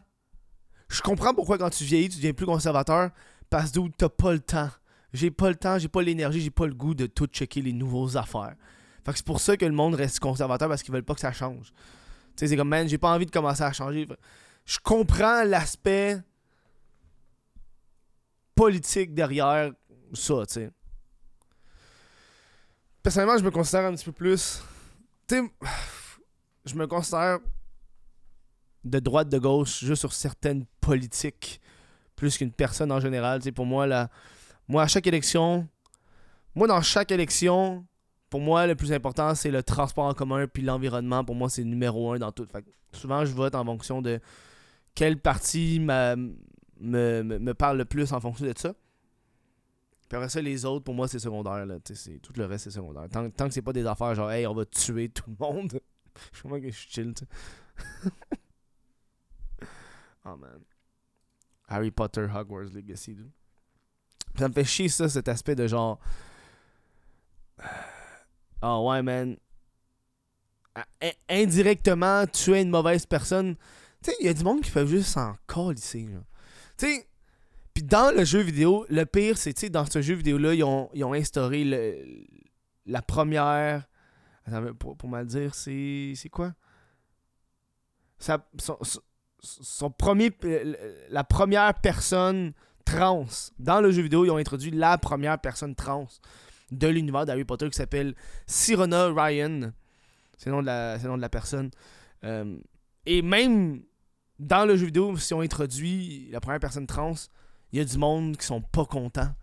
Je 0.88 1.02
comprends 1.02 1.34
pourquoi 1.34 1.58
quand 1.58 1.68
tu 1.68 1.84
vieillis, 1.84 2.08
tu 2.08 2.16
deviens 2.16 2.32
plus 2.32 2.46
conservateur, 2.46 3.10
parce 3.50 3.70
que 3.70 3.80
t'as 3.98 4.08
pas 4.08 4.32
le 4.32 4.40
temps. 4.40 4.70
J'ai 5.12 5.30
pas 5.30 5.50
le 5.50 5.56
temps, 5.56 5.78
j'ai 5.78 5.88
pas 5.88 6.00
l'énergie, 6.02 6.40
j'ai 6.40 6.50
pas 6.50 6.66
le 6.66 6.74
goût 6.74 6.94
de 6.94 7.04
tout 7.04 7.26
checker 7.26 7.60
les 7.60 7.74
nouveaux 7.74 8.16
affaires. 8.16 8.54
Fait 9.04 9.12
c'est 9.14 9.24
pour 9.26 9.40
ça 9.40 9.58
que 9.58 9.66
le 9.66 9.72
monde 9.72 9.94
reste 9.94 10.20
conservateur 10.20 10.68
parce 10.68 10.82
qu'ils 10.82 10.92
veulent 10.92 11.04
pas 11.04 11.14
que 11.14 11.20
ça 11.20 11.32
change. 11.32 11.66
Tu 11.66 11.74
sais, 12.36 12.48
c'est 12.48 12.56
comme, 12.56 12.68
man, 12.68 12.88
j'ai 12.88 12.98
pas 12.98 13.14
envie 13.14 13.26
de 13.26 13.30
commencer 13.30 13.62
à 13.62 13.72
changer. 13.72 14.06
Je 14.64 14.78
comprends 14.82 15.44
l'aspect 15.44 16.18
politique 18.58 19.14
derrière 19.14 19.70
ça, 20.12 20.44
tu 20.46 20.54
sais. 20.54 20.70
Personnellement, 23.02 23.38
je 23.38 23.44
me 23.44 23.52
considère 23.52 23.84
un 23.84 23.94
petit 23.94 24.04
peu 24.04 24.12
plus. 24.12 24.62
Tu 25.28 25.36
sais, 25.36 25.42
je 26.64 26.74
me 26.74 26.88
considère 26.88 27.38
de 28.82 28.98
droite, 28.98 29.28
de 29.28 29.38
gauche, 29.38 29.84
juste 29.84 30.00
sur 30.00 30.12
certaines 30.12 30.66
politiques, 30.80 31.60
plus 32.16 32.36
qu'une 32.36 32.50
personne 32.50 32.90
en 32.90 32.98
général. 32.98 33.38
Tu 33.38 33.44
sais, 33.44 33.52
pour 33.52 33.64
moi, 33.64 33.86
là, 33.86 34.10
moi, 34.66 34.82
à 34.82 34.86
chaque 34.88 35.06
élection, 35.06 35.68
moi, 36.56 36.66
dans 36.66 36.82
chaque 36.82 37.12
élection, 37.12 37.86
pour 38.28 38.40
moi, 38.40 38.66
le 38.66 38.74
plus 38.74 38.92
important, 38.92 39.36
c'est 39.36 39.52
le 39.52 39.62
transport 39.62 40.06
en 40.06 40.14
commun 40.14 40.48
puis 40.48 40.64
l'environnement. 40.64 41.24
Pour 41.24 41.36
moi, 41.36 41.48
c'est 41.48 41.62
numéro 41.62 42.12
un 42.12 42.18
dans 42.18 42.32
tout. 42.32 42.46
Fait 42.50 42.64
souvent, 42.92 43.24
je 43.24 43.32
vote 43.32 43.54
en 43.54 43.64
fonction 43.64 44.02
de 44.02 44.18
quel 44.96 45.20
parti 45.20 45.78
m'a 45.78 46.16
me, 46.80 47.22
me, 47.22 47.54
parle 47.54 47.78
le 47.78 47.84
plus 47.84 48.12
en 48.12 48.20
fonction 48.20 48.46
de 48.46 48.54
ça. 48.56 48.74
Puis 50.08 50.16
après 50.16 50.28
ça, 50.28 50.40
les 50.40 50.64
autres, 50.64 50.84
pour 50.84 50.94
moi, 50.94 51.06
c'est 51.06 51.18
secondaire. 51.18 51.66
Là. 51.66 51.78
Tout 51.80 52.32
le 52.36 52.44
reste, 52.46 52.64
c'est 52.64 52.70
secondaire. 52.70 53.08
Tant, 53.10 53.28
que 53.30 53.54
c'est 53.54 53.62
pas 53.62 53.72
des 53.74 53.84
affaires 53.86 54.14
genre, 54.14 54.30
hey, 54.30 54.46
on 54.46 54.54
va 54.54 54.64
tuer 54.64 55.10
tout 55.10 55.28
le 55.28 55.36
monde. 55.38 55.80
je 56.32 56.42
crois 56.42 56.60
que 56.60 56.70
je 56.70 56.76
suis 56.76 56.88
chill, 56.88 57.14
oh 60.24 60.36
man. 60.36 60.60
Harry 61.68 61.90
Potter, 61.90 62.26
Hogwarts 62.34 62.72
Legacy, 62.74 63.14
dude. 63.14 63.30
ça 64.36 64.48
me 64.48 64.54
fait 64.54 64.64
chier, 64.64 64.88
ça, 64.88 65.08
cet 65.08 65.28
aspect 65.28 65.54
de 65.54 65.66
genre. 65.68 66.00
Oh 68.62 68.88
ouais, 68.90 69.02
man. 69.02 69.36
Indirectement, 71.28 72.26
tuer 72.26 72.62
une 72.62 72.70
mauvaise 72.70 73.04
personne. 73.04 73.56
Tu 74.02 74.10
sais, 74.10 74.16
il 74.20 74.26
y 74.26 74.28
a 74.28 74.34
du 74.34 74.42
monde 74.42 74.62
qui 74.62 74.70
peut 74.70 74.86
juste 74.86 75.10
s'en 75.10 75.36
ici. 75.72 76.08
Puis 76.78 77.84
dans 77.84 78.14
le 78.14 78.24
jeu 78.24 78.40
vidéo, 78.40 78.86
le 78.88 79.04
pire, 79.04 79.36
c'est, 79.38 79.52
tu 79.52 79.70
dans 79.70 79.86
ce 79.86 80.02
jeu 80.02 80.14
vidéo-là, 80.14 80.54
ils 80.54 80.64
ont, 80.64 80.90
ils 80.94 81.04
ont 81.04 81.12
instauré 81.12 81.64
le, 81.64 82.26
la 82.86 83.02
première. 83.02 83.86
Attends, 84.46 84.74
pour, 84.74 85.08
mal 85.08 85.26
dire, 85.26 85.54
c'est. 85.54 86.12
C'est 86.16 86.28
quoi? 86.28 86.54
Son, 88.18 88.40
son, 89.40 89.90
premier. 89.90 90.30
La 91.10 91.24
première 91.24 91.74
personne 91.74 92.52
trans. 92.84 93.26
Dans 93.58 93.80
le 93.80 93.90
jeu 93.90 94.02
vidéo, 94.02 94.24
ils 94.24 94.30
ont 94.30 94.38
introduit 94.38 94.70
la 94.70 94.98
première 94.98 95.38
personne 95.38 95.74
trans 95.74 96.08
de 96.70 96.88
l'univers 96.88 97.26
d'Harry 97.26 97.44
Potter 97.44 97.68
qui 97.70 97.76
s'appelle 97.76 98.14
Sirona 98.46 99.12
Ryan. 99.12 99.72
C'est 100.36 100.50
le 100.50 100.56
nom 100.56 100.62
de 100.62 100.66
la, 100.66 100.96
le 100.96 101.08
nom 101.08 101.16
de 101.16 101.22
la 101.22 101.28
personne. 101.28 101.70
Euh, 102.24 102.58
et 103.06 103.22
même 103.22 103.82
dans 104.38 104.64
le 104.64 104.76
jeu 104.76 104.86
vidéo, 104.86 105.16
si 105.16 105.34
on 105.34 105.40
introduit 105.40 106.28
la 106.30 106.40
première 106.40 106.60
personne 106.60 106.86
trans, 106.86 107.14
il 107.72 107.78
y 107.78 107.82
a 107.82 107.84
du 107.84 107.98
monde 107.98 108.36
qui 108.36 108.46
sont 108.46 108.60
pas 108.60 108.84
contents. 108.84 109.34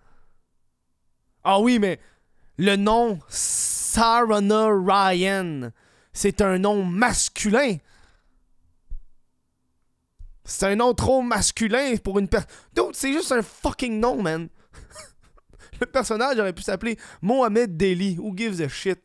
Ah 1.43 1.59
oui, 1.59 1.79
mais 1.79 1.99
le 2.57 2.75
nom 2.75 3.19
Sarana 3.27 4.67
Ryan, 4.67 5.71
c'est 6.13 6.41
un 6.41 6.57
nom 6.57 6.83
masculin. 6.83 7.77
C'est 10.43 10.67
un 10.67 10.75
nom 10.75 10.93
trop 10.93 11.21
masculin 11.21 11.97
pour 11.97 12.19
une 12.19 12.27
personne. 12.27 12.49
D'autres, 12.73 12.97
c'est 12.97 13.11
juste 13.11 13.31
un 13.31 13.41
fucking 13.41 13.99
nom, 13.99 14.21
man. 14.21 14.47
le 15.81 15.85
personnage 15.87 16.39
aurait 16.39 16.53
pu 16.53 16.61
s'appeler 16.61 16.97
Mohamed 17.21 17.75
Deli. 17.75 18.17
Who 18.17 18.35
gives 18.35 18.61
a 18.61 18.69
shit? 18.69 18.99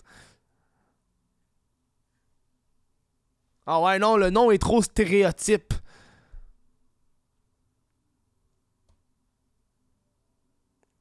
Ah 3.73 3.81
ouais, 3.81 4.01
non, 4.01 4.17
le 4.17 4.31
nom 4.31 4.51
est 4.51 4.59
trop 4.59 4.83
stéréotype. 4.83 5.75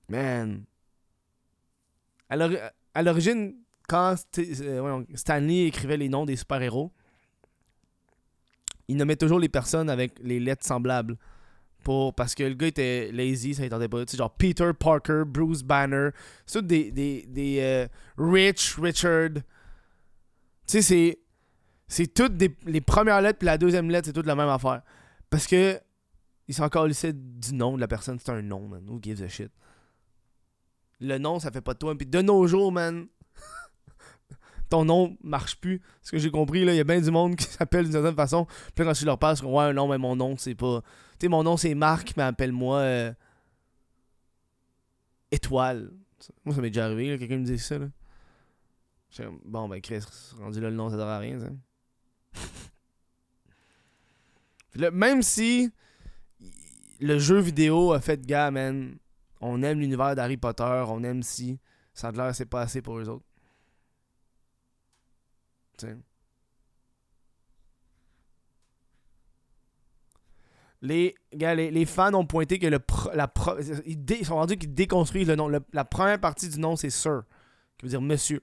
Man. 0.08 0.66
À 2.30 3.02
l'origine, 3.02 3.56
quand 3.88 4.16
euh, 4.38 5.04
Stanley 5.16 5.66
écrivait 5.66 5.98
les 5.98 6.10
noms 6.10 6.26
des 6.26 6.36
super-héros, 6.36 6.92
il 8.88 8.98
nommait 8.98 9.16
toujours 9.16 9.40
les 9.40 9.50
personnes 9.50 9.90
avec 9.90 10.20
les 10.22 10.40
lettres 10.40 10.64
semblables. 10.64 11.18
Pour, 11.84 12.14
parce 12.14 12.36
que 12.36 12.44
le 12.44 12.54
gars 12.54 12.68
était 12.68 13.12
lazy, 13.12 13.56
ça 13.56 13.68
tentait 13.68 13.90
pas. 13.90 14.06
Tu 14.06 14.12
sais, 14.12 14.18
genre 14.18 14.36
Peter 14.36 14.74
Parker, 14.80 15.24
Bruce 15.26 15.64
Banner. 15.64 16.10
C'est 16.46 16.68
des, 16.68 16.92
des 16.92 17.60
euh, 17.62 17.88
Rich, 18.16 18.76
Richard. 18.76 19.30
Tu 19.34 19.42
sais, 20.68 20.82
c'est. 20.84 21.20
C'est 21.90 22.14
toutes 22.14 22.42
les 22.66 22.82
premières 22.82 23.20
lettres 23.22 23.40
puis 23.40 23.48
la 23.48 23.58
deuxième 23.58 23.90
lettre, 23.90 24.06
c'est 24.08 24.14
toute 24.14 24.28
la 24.28 24.36
même 24.36 24.50
affaire. 24.50 24.82
Parce 25.30 25.46
que. 25.46 25.80
Il 26.48 26.56
s'en 26.56 26.66
encore 26.66 26.88
du 26.88 27.54
nom 27.54 27.76
de 27.76 27.80
la 27.80 27.88
personne, 27.88 28.18
c'est 28.18 28.32
un 28.32 28.42
nom, 28.42 28.68
man. 28.68 28.84
Who 28.90 29.00
gives 29.00 29.22
a 29.22 29.28
shit? 29.28 29.52
le 31.00 31.18
nom, 31.18 31.40
ça 31.40 31.52
fait 31.52 31.62
pas 31.62 31.74
de 31.74 31.80
toi. 31.80 31.98
Puis 31.98 32.06
de 32.06 32.22
nos 32.22 32.46
jours, 32.48 32.72
man, 32.72 33.08
ton 34.70 34.86
nom 34.86 35.18
marche 35.24 35.60
plus. 35.60 35.82
Ce 36.02 36.12
que 36.12 36.18
j'ai 36.18 36.32
compris, 36.32 36.66
là, 36.66 36.74
il 36.74 36.78
y 36.78 36.82
a 36.82 36.84
bien 36.84 37.02
du 37.02 37.12
monde 37.12 37.36
qui 37.38 37.46
s'appelle 37.46 37.86
d'une 37.86 37.94
certaine 37.94 38.16
façon. 38.16 38.46
Puis 38.76 38.86
quand 38.86 38.94
tu 38.94 39.06
leur 39.06 39.18
parles, 39.18 39.38
ouais, 39.44 39.74
non, 39.74 39.88
mais 39.88 39.98
mon 39.98 40.16
nom, 40.16 40.36
c'est 40.38 40.56
pas. 40.56 40.82
Tu 41.20 41.26
sais, 41.26 41.28
mon 41.28 41.44
nom, 41.44 41.58
c'est 41.58 41.76
Marc, 41.76 42.14
mais 42.18 42.24
appelle-moi 42.24 42.78
euh, 42.80 43.14
Étoile. 45.32 45.92
Moi, 46.44 46.54
ça 46.54 46.62
m'est 46.62 46.70
déjà 46.70 46.86
arrivé, 46.86 47.18
quelqu'un 47.18 47.38
me 47.38 47.46
dit 47.46 47.60
ça, 47.60 47.78
là. 47.78 47.88
Bon, 49.44 49.68
ben, 49.68 49.82
Chris, 49.82 50.04
rendu 50.40 50.62
là, 50.62 50.70
le 50.70 50.76
nom, 50.76 50.90
ça 50.90 50.98
sert 50.98 51.08
à 51.08 51.18
rien, 51.18 51.40
ça. 51.40 51.48
Même 54.92 55.22
si 55.22 55.72
le 57.00 57.20
jeu 57.20 57.40
vidéo 57.40 57.94
a 57.94 58.02
fait 58.02 58.26
gars, 58.26 58.52
man, 58.52 58.98
on 59.42 59.64
aime 59.64 59.80
l'univers 59.80 60.16
d'Harry 60.16 60.38
Potter, 60.38 60.84
on 60.88 61.04
aime 61.04 61.24
si. 61.24 61.60
Ça 61.94 62.10
a 62.10 62.12
l'air 62.12 62.36
c'est 62.36 62.46
pas 62.46 62.62
assez 62.62 62.82
pour 62.82 63.00
eux 63.00 63.10
autres. 63.10 63.26
Les, 70.82 71.16
gars, 71.34 71.56
les, 71.56 71.86
fans 71.86 72.14
ont 72.14 72.26
pointé 72.26 72.58
que 72.58 72.68
le 72.68 72.80
la 73.14 73.32
ils, 73.86 74.26
sont 74.26 74.36
rendus 74.36 74.58
qu'ils 74.58 74.74
déconstruisent 74.74 75.28
le 75.28 75.36
nom. 75.36 75.50
la 75.50 75.86
première 75.86 76.20
partie 76.20 76.48
du 76.50 76.60
nom, 76.60 76.76
c'est 76.76 76.90
Sir, 76.90 77.24
qui 77.78 77.86
veut 77.86 77.90
dire 77.90 78.02
monsieur. 78.02 78.42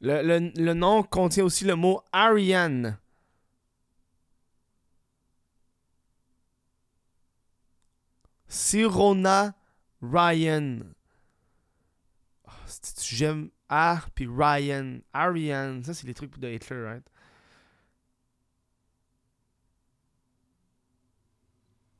Le, 0.00 0.22
le, 0.22 0.52
le 0.56 0.74
nom 0.74 1.02
contient 1.02 1.44
aussi 1.44 1.64
le 1.64 1.76
mot 1.76 2.02
Ariane, 2.12 2.98
Sirona 8.48 9.54
Ryan. 10.02 10.94
Oh, 12.46 12.50
J'aime 13.00 13.50
A, 13.68 14.00
puis 14.14 14.26
Ryan. 14.26 15.00
Ariane. 15.12 15.84
Ça, 15.84 15.94
c'est 15.94 16.06
les 16.06 16.14
trucs 16.14 16.38
de 16.38 16.48
Hitler, 16.48 16.82
right? 16.82 17.06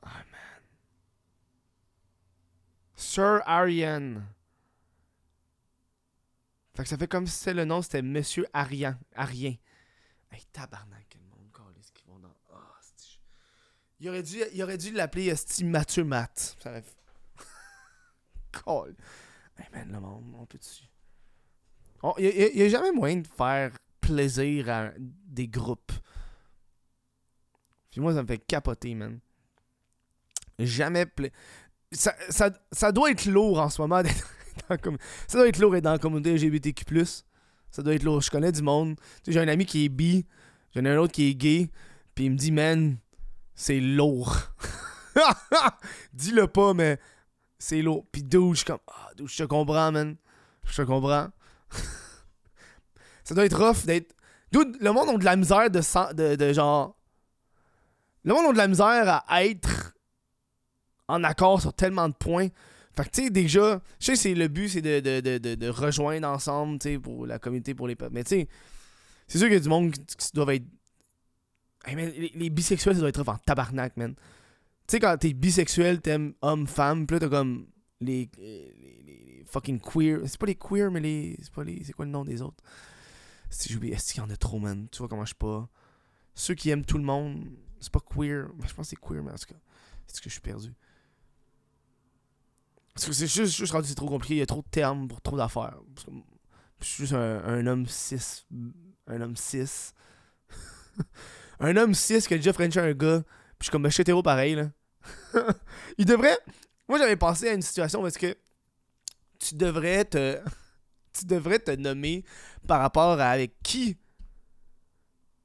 Ah, 0.03 0.25
man. 0.33 0.63
Sir 2.97 3.43
Ariane. 3.47 4.27
Fait 6.81 6.85
que 6.85 6.89
ça 6.89 6.97
fait 6.97 7.09
comme 7.09 7.27
si 7.27 7.37
c'était 7.37 7.53
le 7.53 7.67
nom, 7.67 7.83
c'était 7.83 8.01
Monsieur 8.01 8.47
Arian. 8.55 8.95
Arien. 9.15 9.55
Hey, 10.31 10.47
tabarnak, 10.51 11.15
le 11.15 11.21
monde, 11.27 11.75
ce 11.83 11.93
qu'ils 11.93 12.07
vont 12.07 12.19
dans. 12.19 12.35
Oh, 12.51 12.57
il 13.99 14.09
aurait 14.09 14.23
dû, 14.23 14.39
il 14.55 14.63
aurait 14.63 14.79
dû 14.79 14.91
l'appeler 14.91 15.27
Esti 15.27 15.65
Mathieu 15.65 16.05
Matt. 16.05 16.57
Ça 16.59 16.71
aurait 16.71 16.83
Call. 18.65 18.97
Hey 19.59 19.67
man, 19.75 19.93
le 19.93 20.01
monde, 20.01 20.35
on 20.39 20.47
peut. 20.47 20.59
Il 22.17 22.57
n'y 22.57 22.63
a, 22.63 22.69
jamais 22.71 22.93
moyen 22.93 23.19
de 23.19 23.27
faire 23.27 23.73
plaisir 24.01 24.71
à 24.71 24.91
des 24.99 25.49
groupes. 25.49 25.93
Puis 27.91 28.01
moi, 28.01 28.15
ça 28.15 28.23
me 28.23 28.27
fait 28.27 28.39
capoter, 28.39 28.95
man. 28.95 29.21
Jamais 30.59 31.05
ça, 31.93 32.15
ça, 32.31 32.51
ça, 32.73 32.91
doit 32.91 33.11
être 33.11 33.27
lourd 33.27 33.61
en 33.61 33.69
ce 33.69 33.83
moment 33.83 34.03
d'être 34.03 34.27
Ça 35.29 35.39
doit 35.39 35.49
être 35.49 35.59
lourd 35.59 35.73
d'être 35.73 35.85
dans 35.85 35.93
la 35.93 35.99
communauté 35.99 36.35
LGBTQ. 36.35 37.05
Ça 37.71 37.83
doit 37.83 37.95
être 37.95 38.03
lourd. 38.03 38.21
Je 38.21 38.31
connais 38.31 38.53
du 38.53 38.63
monde. 38.63 38.97
J'ai 39.27 39.41
un 39.41 39.49
ami 39.49 39.67
qui 39.67 39.85
est 39.85 39.89
bi. 39.89 40.27
J'en 40.75 40.85
ai 40.85 40.91
un 40.91 40.99
autre 40.99 41.13
qui 41.13 41.31
est 41.31 41.35
gay. 41.35 41.71
Puis 42.15 42.27
il 42.27 42.33
me 42.33 42.37
dit, 42.37 42.53
man, 42.53 42.97
c'est 43.55 43.81
lourd. 43.81 44.37
Dis-le 46.13 46.47
pas, 46.47 46.75
mais 46.75 46.99
c'est 47.59 47.83
lourd. 47.83 48.07
Puis 48.11 48.23
d'où 48.23 48.55
je 48.55 48.59
suis 48.59 48.67
comme, 48.67 48.79
ah, 48.89 49.11
je 49.25 49.37
te 49.37 49.45
comprends, 49.45 49.93
man. 49.93 50.17
Je 50.65 50.77
te 50.77 50.83
comprends. 50.83 51.29
ça 53.25 53.35
doit 53.35 53.45
être 53.45 53.59
rough 53.59 53.85
d'être. 53.85 54.15
le 54.53 54.91
monde 54.91 55.09
a 55.09 55.17
de 55.17 55.25
la 55.25 55.37
misère 55.37 55.71
de, 55.71 55.81
de, 56.13 56.37
de 56.37 56.53
genre. 56.53 56.97
Le 58.25 58.35
monde 58.35 58.47
a 58.47 58.53
de 58.53 58.59
la 58.59 58.69
misère 58.69 59.23
à 59.27 59.45
être 59.45 59.95
en 61.09 61.25
accord 61.25 61.61
sur 61.61 61.73
tellement 61.73 62.09
de 62.09 62.15
points. 62.15 62.49
Fait 63.01 63.09
que, 63.09 63.15
tu 63.15 63.25
sais, 63.25 63.31
déjà, 63.31 63.81
je 63.99 64.15
sais 64.15 64.35
le 64.35 64.49
but, 64.49 64.69
c'est 64.69 64.83
de, 64.83 65.01
de, 65.01 65.39
de, 65.39 65.55
de, 65.55 65.69
rejoindre 65.69 66.29
ensemble, 66.29 66.79
tu 66.79 66.91
sais, 66.91 66.99
pour 66.99 67.27
la 67.27 67.39
communauté, 67.39 67.75
pour 67.75 67.89
les 67.89 67.97
peuples. 67.97 68.15
Mais, 68.15 68.25
tu 68.25 68.41
sais, 68.41 68.49
c'est 69.27 69.39
sûr 69.39 69.47
qu'il 69.47 69.55
y 69.55 69.57
a 69.57 69.61
du 69.61 69.69
monde 69.69 69.93
qui, 69.93 70.31
doivent 70.35 70.51
être. 70.51 70.67
les, 71.87 72.51
bisexuels, 72.51 72.95
ça 72.95 73.01
doit 73.01 73.09
être 73.09 73.27
en 73.27 73.39
tabarnak, 73.39 73.97
man. 73.97 74.15
Tu 74.15 74.23
sais, 74.89 75.01
quand 75.01 75.17
t'es 75.17 75.33
bisexuel, 75.33 76.01
t'aimes 76.01 76.35
homme-femme, 76.43 77.07
pis 77.07 77.15
là, 77.15 77.21
t'as 77.21 77.29
comme 77.29 77.69
les, 78.01 78.29
fucking 79.47 79.81
queer. 79.81 80.21
C'est 80.27 80.39
pas 80.39 80.47
les 80.47 80.57
queer, 80.57 80.91
mais 80.91 81.01
les. 81.01 81.39
C'est 81.41 81.53
pas 81.53 81.65
les. 81.65 81.83
C'est 81.85 81.93
quoi 81.93 82.05
le 82.05 82.11
nom 82.11 82.25
des 82.25 82.43
autres? 82.43 82.63
Si 83.49 83.73
j'oublie, 83.73 83.93
est-ce 83.93 84.13
qu'il 84.13 84.23
y 84.23 84.27
en 84.27 84.31
a 84.31 84.37
trop, 84.37 84.59
man 84.59 84.89
Tu 84.93 84.99
vois 84.99 85.09
comment 85.09 85.25
je 85.25 85.29
suis 85.29 85.35
pas. 85.37 85.69
Ceux 86.35 86.55
qui 86.55 86.69
aiment 86.71 86.85
tout 86.85 86.99
le 86.99 87.05
monde, 87.05 87.47
c'est 87.81 87.93
pas 87.93 88.01
queer. 88.01 88.49
Je 88.67 88.75
pense 88.75 88.91
que 88.91 88.91
c'est 88.91 89.01
queer, 89.01 89.23
mais 89.23 89.33
en 89.33 89.37
tout 89.37 89.47
cas, 89.47 89.61
est-ce 90.09 90.21
que 90.21 90.29
je 90.29 90.35
suis 90.35 90.43
perdu 90.43 90.75
c'est 92.97 93.27
juste, 93.27 93.57
juste 93.57 93.73
rendu 93.73 93.89
c'est 93.89 93.95
trop 93.95 94.09
compliqué, 94.09 94.35
il 94.35 94.39
y 94.39 94.43
a 94.43 94.47
trop 94.47 94.63
de 94.63 94.69
termes 94.71 95.09
pour 95.09 95.21
trop 95.21 95.37
d'affaires. 95.37 95.79
Je 96.81 96.87
suis 96.87 97.07
juste 97.07 97.13
un, 97.13 97.67
homme 97.67 97.87
cis. 97.87 98.45
Un 99.07 99.21
homme 99.21 99.37
cis. 99.37 99.93
un 101.61 101.77
homme 101.77 101.95
cis 101.95 102.21
qui 102.27 102.35
a 102.35 102.37
déjà 102.37 102.53
frenché 102.53 102.81
un 102.81 102.93
gars. 102.93 103.23
Puis 103.59 103.59
je 103.61 103.65
suis 103.65 103.71
comme, 103.71 103.83
ben, 103.83 103.91
je 103.91 104.01
hétéro 104.01 104.23
pareil, 104.23 104.55
là. 104.55 104.71
il 105.99 106.05
devrait. 106.05 106.39
Moi, 106.89 106.99
j'avais 106.99 107.17
pensé 107.17 107.49
à 107.49 107.53
une 107.53 107.63
situation 107.63 108.03
parce 108.03 108.17
que 108.17 108.37
tu 109.39 109.55
devrais 109.55 110.05
te. 110.05 110.39
tu 111.13 111.27
devrais 111.27 111.59
te 111.59 111.71
nommer 111.73 112.25
par 112.67 112.81
rapport 112.81 113.21
à 113.21 113.31
avec 113.31 113.55
qui 113.63 113.97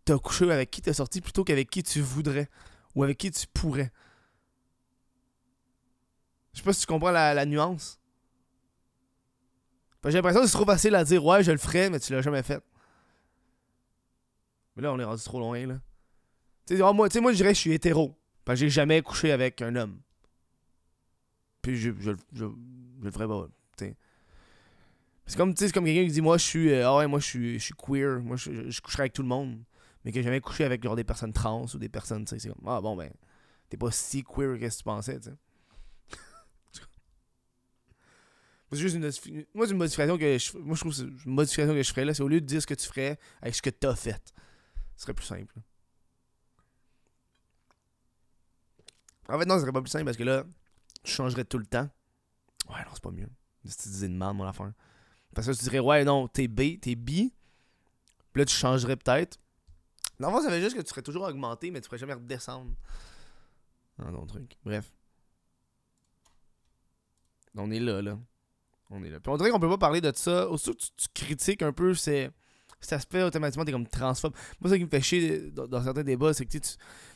t'as 0.05 0.17
couché, 0.17 0.49
avec 0.51 0.71
qui 0.71 0.81
t'as 0.81 0.93
sorti, 0.93 1.21
plutôt 1.21 1.43
qu'avec 1.43 1.69
qui 1.69 1.83
tu 1.83 2.01
voudrais. 2.01 2.49
Ou 2.95 3.03
avec 3.03 3.17
qui 3.17 3.31
tu 3.31 3.45
pourrais. 3.53 3.91
Je 6.55 6.61
sais 6.61 6.63
pas 6.63 6.71
si 6.71 6.81
tu 6.81 6.87
comprends 6.87 7.11
la, 7.11 7.45
nuance. 7.45 7.99
J'ai 10.05 10.11
l'impression 10.11 10.41
que 10.41 10.47
c'est 10.47 10.53
trop 10.53 10.65
facile 10.65 10.95
à 10.95 11.03
dire 11.03 11.23
ouais, 11.25 11.43
je 11.43 11.51
le 11.51 11.57
ferais, 11.57 11.89
mais 11.89 11.99
tu 11.99 12.13
l'as 12.13 12.21
jamais 12.21 12.43
fait. 12.43 12.63
Mais 14.75 14.83
là, 14.83 14.93
on 14.93 14.99
est 14.99 15.03
rendu 15.03 15.21
trop 15.21 15.39
loin, 15.39 15.65
là. 15.67 15.79
Tu 16.65 16.77
sais, 16.77 16.81
ah, 16.81 16.93
moi, 16.93 17.09
moi, 17.21 17.31
je 17.31 17.37
dirais 17.37 17.49
que 17.49 17.55
je 17.55 17.59
suis 17.59 17.73
hétéro. 17.73 18.17
Parce 18.45 18.59
que 18.59 18.65
j'ai 18.65 18.69
jamais 18.69 19.01
couché 19.01 19.31
avec 19.31 19.61
un 19.61 19.75
homme. 19.75 19.99
Puis 21.61 21.75
je, 21.75 21.91
je, 21.99 22.11
je, 22.33 22.45
le 23.01 23.11
ferais 23.11 23.27
pas. 23.27 23.47
C'est 25.27 25.37
comme, 25.37 25.55
comme 25.55 25.85
quelqu'un 25.85 26.05
qui 26.05 26.11
dit 26.11 26.21
Moi, 26.21 26.37
je 26.37 26.43
suis. 26.43 26.71
Euh, 26.71 26.87
ah 26.87 26.97
ouais, 26.97 27.07
moi, 27.07 27.19
je 27.19 27.25
suis, 27.25 27.59
je 27.59 27.63
suis 27.63 27.73
queer. 27.73 28.21
Moi, 28.21 28.37
je, 28.37 28.69
je, 28.69 28.81
coucherai 28.81 29.03
avec 29.03 29.13
tout 29.13 29.23
le 29.23 29.27
monde. 29.27 29.59
Mais 30.03 30.11
que 30.11 30.19
j'ai 30.19 30.23
jamais 30.23 30.39
couché 30.39 30.63
avec 30.63 30.83
genre, 30.83 30.95
des 30.95 31.03
personnes 31.03 31.33
trans 31.33 31.65
ou 31.73 31.77
des 31.79 31.89
personnes. 31.89 32.25
C'est 32.27 32.47
comme 32.47 32.61
Ah 32.67 32.79
bon, 32.79 32.95
ben. 32.95 33.11
T'es 33.69 33.77
pas 33.77 33.91
si 33.91 34.23
queer 34.23 34.59
que 34.59 34.77
tu 34.77 34.83
pensais, 34.83 35.19
tu 35.19 35.29
sais. 35.29 35.35
C'est 38.75 38.81
juste 38.81 38.95
une 38.95 39.45
Moi, 39.53 39.67
une 39.67 39.77
modification 39.77 40.17
que 40.17 40.37
je 40.37 40.57
Moi, 40.57 40.75
je 40.75 40.81
trouve 40.81 40.99
une 41.25 41.33
modification 41.33 41.73
que 41.73 41.83
je 41.83 41.89
ferais 41.89 42.05
là. 42.05 42.13
C'est 42.13 42.23
au 42.23 42.27
lieu 42.27 42.41
de 42.41 42.45
dire 42.45 42.61
ce 42.61 42.67
que 42.67 42.73
tu 42.73 42.85
ferais 42.85 43.17
avec 43.41 43.55
ce 43.55 43.61
que 43.61 43.69
tu 43.69 43.87
as 43.87 43.95
fait. 43.95 44.33
Ce 44.95 45.03
serait 45.03 45.13
plus 45.13 45.25
simple. 45.25 45.55
En 49.27 49.39
fait, 49.39 49.45
non, 49.45 49.55
ce 49.55 49.61
serait 49.61 49.71
pas 49.71 49.81
plus 49.81 49.89
simple 49.89 50.05
parce 50.05 50.17
que 50.17 50.23
là, 50.23 50.43
je 51.03 51.11
changerais 51.11 51.45
tout 51.45 51.57
le 51.57 51.65
temps. 51.65 51.89
Ouais, 52.69 52.83
non, 52.83 52.91
c'est 52.93 53.03
pas 53.03 53.11
mieux. 53.11 53.29
Si 53.65 53.77
tu 53.77 53.89
disais 53.89 54.07
de 54.07 54.13
mal, 54.13 54.33
mon 54.33 54.45
affaire. 54.45 54.71
Parce 55.33 55.47
que 55.47 55.53
tu 55.53 55.63
dirais, 55.63 55.79
ouais, 55.79 56.03
non, 56.03 56.27
t'es 56.27 56.47
B, 56.47 56.79
t'es 56.79 56.95
B. 56.95 57.09
Puis 57.09 57.31
là, 58.35 58.45
tu 58.45 58.55
changerais 58.55 58.95
peut-être. 58.95 59.39
Non, 60.19 60.41
ça 60.41 60.49
veut 60.49 60.59
juste 60.59 60.75
que 60.75 60.81
tu 60.81 60.89
serais 60.89 61.01
toujours 61.01 61.23
augmenté, 61.23 61.71
mais 61.71 61.81
tu 61.81 61.87
ferais 61.87 61.97
jamais 61.97 62.13
redescendre. 62.13 62.75
Non, 63.97 64.11
non, 64.11 64.25
truc. 64.25 64.57
Bref. 64.63 64.91
On 67.55 67.71
est 67.71 67.79
là, 67.79 68.01
là. 68.01 68.19
On 68.89 69.03
est 69.03 69.09
là. 69.09 69.19
Puis 69.19 69.31
on 69.31 69.37
dirait 69.37 69.49
qu'on 69.49 69.59
peut 69.59 69.69
pas 69.69 69.77
parler 69.77 70.01
de 70.01 70.11
ça. 70.15 70.49
Aussi 70.49 70.75
tu, 70.75 71.07
critiques 71.13 71.61
un 71.61 71.73
peu 71.73 71.93
cet 71.93 72.31
aspect, 72.91 73.23
automatiquement, 73.23 73.65
t'es 73.65 73.71
comme 73.71 73.87
transphobe. 73.87 74.33
Moi, 74.59 74.69
ça 74.69 74.77
qui 74.77 74.83
me 74.83 74.89
fait 74.89 75.01
chier 75.01 75.51
dans, 75.51 75.83
certains 75.83 76.03
débats, 76.03 76.33
c'est 76.33 76.45
que 76.45 76.57
tu 76.57 76.61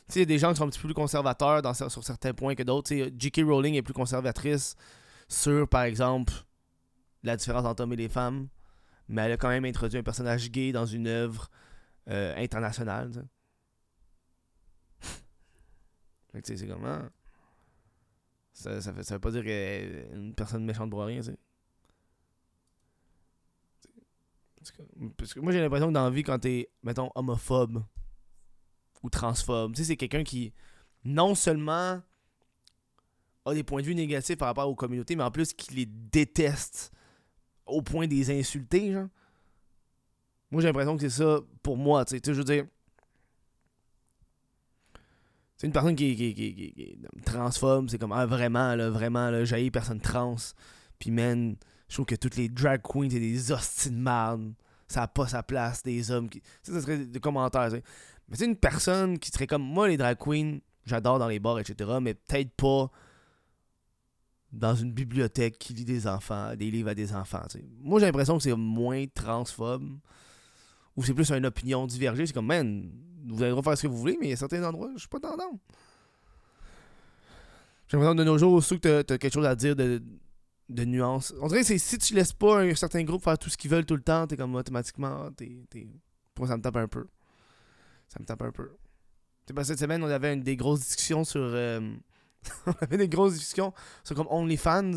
sais, 0.08 0.26
des 0.26 0.38
gens 0.38 0.50
qui 0.50 0.58
sont 0.58 0.64
un 0.64 0.70
petit 0.70 0.80
peu 0.80 0.88
plus 0.88 0.94
conservateurs 0.94 1.62
sur 1.74 2.04
certains 2.04 2.34
points 2.34 2.54
que 2.54 2.62
d'autres. 2.62 2.92
J.K. 2.92 3.42
Rowling 3.44 3.74
est 3.74 3.82
plus 3.82 3.94
conservatrice 3.94 4.74
sur, 5.28 5.68
par 5.68 5.82
exemple, 5.82 6.32
la 7.22 7.36
différence 7.36 7.64
entre 7.64 7.82
hommes 7.82 7.92
et 7.92 7.96
les 7.96 8.08
femmes. 8.08 8.48
Mais 9.08 9.22
elle 9.22 9.32
a 9.32 9.36
quand 9.36 9.48
même 9.48 9.64
introduit 9.64 9.98
un 9.98 10.02
personnage 10.02 10.50
gay 10.50 10.72
dans 10.72 10.86
une 10.86 11.08
œuvre 11.08 11.50
euh, 12.08 12.34
internationale. 12.36 13.26
c'est 16.44 16.66
comme. 16.66 16.84
Hein? 16.84 17.10
Ça, 18.52 18.80
ça, 18.80 18.92
veut 18.92 19.18
pas 19.18 19.30
dire 19.30 19.42
qu'elle 19.42 20.10
une 20.12 20.34
personne 20.34 20.64
méchante 20.64 20.90
pour 20.90 21.02
rien, 21.02 21.22
Parce 25.16 25.32
que 25.32 25.40
moi, 25.40 25.52
j'ai 25.52 25.60
l'impression 25.60 25.88
que 25.88 25.92
dans 25.92 26.04
la 26.04 26.10
vie, 26.10 26.22
quand 26.22 26.38
t'es, 26.38 26.68
mettons, 26.82 27.10
homophobe 27.14 27.82
ou 29.02 29.08
transphobe, 29.08 29.74
tu 29.74 29.82
sais, 29.82 29.88
c'est 29.88 29.96
quelqu'un 29.96 30.22
qui, 30.22 30.52
non 31.04 31.34
seulement 31.34 32.02
a 33.46 33.54
des 33.54 33.62
points 33.62 33.80
de 33.80 33.86
vue 33.86 33.94
négatifs 33.94 34.36
par 34.36 34.48
rapport 34.48 34.68
aux 34.68 34.74
communautés, 34.74 35.16
mais 35.16 35.24
en 35.24 35.30
plus 35.30 35.54
qui 35.54 35.74
les 35.74 35.86
déteste 35.86 36.92
au 37.64 37.80
point 37.80 38.06
de 38.06 38.14
les 38.14 38.30
insulter, 38.30 38.92
genre. 38.92 39.08
Moi, 40.50 40.60
j'ai 40.60 40.68
l'impression 40.68 40.96
que 40.96 41.08
c'est 41.08 41.22
ça 41.22 41.40
pour 41.62 41.76
moi, 41.76 42.04
tu 42.04 42.16
sais. 42.16 42.22
Je 42.24 42.32
veux 42.32 42.44
dire, 42.44 42.66
c'est 45.56 45.66
une 45.66 45.72
personne 45.72 45.94
qui, 45.94 46.16
qui, 46.16 46.34
qui, 46.34 46.54
qui, 46.54 46.98
transphobe, 47.24 47.88
c'est 47.88 47.98
comme, 47.98 48.12
ah, 48.12 48.26
vraiment, 48.26 48.74
là, 48.74 48.90
vraiment, 48.90 49.30
là, 49.30 49.44
j'ai 49.44 49.70
personne 49.70 50.00
trans. 50.00 50.36
Puis, 50.98 51.10
man, 51.10 51.56
je 51.90 51.96
trouve 51.96 52.06
que 52.06 52.14
toutes 52.14 52.36
les 52.36 52.48
drag 52.48 52.80
queens, 52.82 53.10
c'est 53.10 53.18
des 53.18 53.52
hosties 53.52 53.90
de 53.90 53.96
merde. 53.96 54.54
Ça 54.86 55.00
n'a 55.00 55.08
pas 55.08 55.26
sa 55.26 55.42
place, 55.42 55.82
des 55.82 56.10
hommes 56.10 56.28
qui. 56.28 56.40
Ça, 56.62 56.72
ça 56.72 56.80
serait 56.80 56.98
des 56.98 57.20
commentaires. 57.20 57.68
Mais 57.72 58.36
c'est 58.36 58.44
une 58.44 58.56
personne 58.56 59.18
qui 59.18 59.30
serait 59.30 59.48
comme 59.48 59.62
moi, 59.62 59.88
les 59.88 59.96
drag 59.96 60.16
queens, 60.16 60.58
j'adore 60.86 61.18
dans 61.18 61.26
les 61.26 61.40
bars, 61.40 61.58
etc. 61.58 61.90
Mais 62.00 62.14
peut-être 62.14 62.52
pas 62.52 62.90
dans 64.52 64.74
une 64.74 64.92
bibliothèque 64.92 65.58
qui 65.58 65.74
lit 65.74 65.84
des 65.84 66.06
enfants, 66.06 66.54
des 66.54 66.70
livres 66.70 66.90
à 66.90 66.94
des 66.94 67.12
enfants. 67.12 67.42
Moi, 67.80 67.98
j'ai 67.98 68.06
l'impression 68.06 68.36
que 68.36 68.42
c'est 68.44 68.54
moins 68.54 69.04
transphobe. 69.12 69.98
Ou 70.96 71.02
c'est 71.02 71.14
plus 71.14 71.30
une 71.32 71.46
opinion 71.46 71.86
divergée. 71.86 72.26
C'est 72.26 72.32
comme, 72.32 72.46
man, 72.46 72.88
vous 73.28 73.42
allez 73.42 73.62
faire 73.62 73.76
ce 73.76 73.82
que 73.82 73.88
vous 73.88 73.96
voulez, 73.96 74.16
mais 74.20 74.28
il 74.28 74.30
y 74.30 74.32
a 74.32 74.36
certains 74.36 74.62
endroits, 74.64 74.90
je 74.94 75.00
suis 75.00 75.08
pas 75.08 75.20
tendance. 75.20 75.58
J'ai 77.88 77.96
l'impression 77.96 78.14
que 78.14 78.18
de 78.18 78.24
nos 78.24 78.38
jours, 78.38 78.52
aussi 78.52 78.78
que 78.78 79.02
tu 79.02 79.12
as, 79.12 79.18
quelque 79.18 79.32
chose 79.32 79.46
à 79.46 79.56
dire 79.56 79.74
de, 79.74 80.00
de 80.70 80.84
nuances. 80.84 81.34
On 81.40 81.48
dirait 81.48 81.64
que 81.64 81.78
si 81.78 81.98
tu 81.98 82.14
laisses 82.14 82.32
pas 82.32 82.62
un 82.62 82.74
certain 82.74 83.02
groupe 83.02 83.22
faire 83.22 83.38
tout 83.38 83.50
ce 83.50 83.56
qu'ils 83.56 83.70
veulent 83.70 83.84
tout 83.84 83.96
le 83.96 84.02
temps, 84.02 84.26
t'es 84.26 84.36
comme 84.36 84.54
automatiquement. 84.54 85.30
T'es, 85.32 85.66
Moi, 86.38 86.48
ça 86.48 86.56
me 86.56 86.62
tape 86.62 86.76
un 86.76 86.88
peu. 86.88 87.06
Ça 88.08 88.18
me 88.20 88.24
tape 88.24 88.42
un 88.42 88.52
peu. 88.52 88.70
Cette 89.64 89.80
semaine, 89.80 90.02
on 90.04 90.08
avait 90.08 90.36
des 90.36 90.56
grosses 90.56 90.80
discussions 90.80 91.24
sur. 91.24 91.40
Euh, 91.42 91.80
on 92.66 92.72
avait 92.80 92.96
des 92.96 93.08
grosses 93.08 93.34
discussions 93.34 93.74
sur 94.04 94.14
comme 94.14 94.28
OnlyFans. 94.30 94.92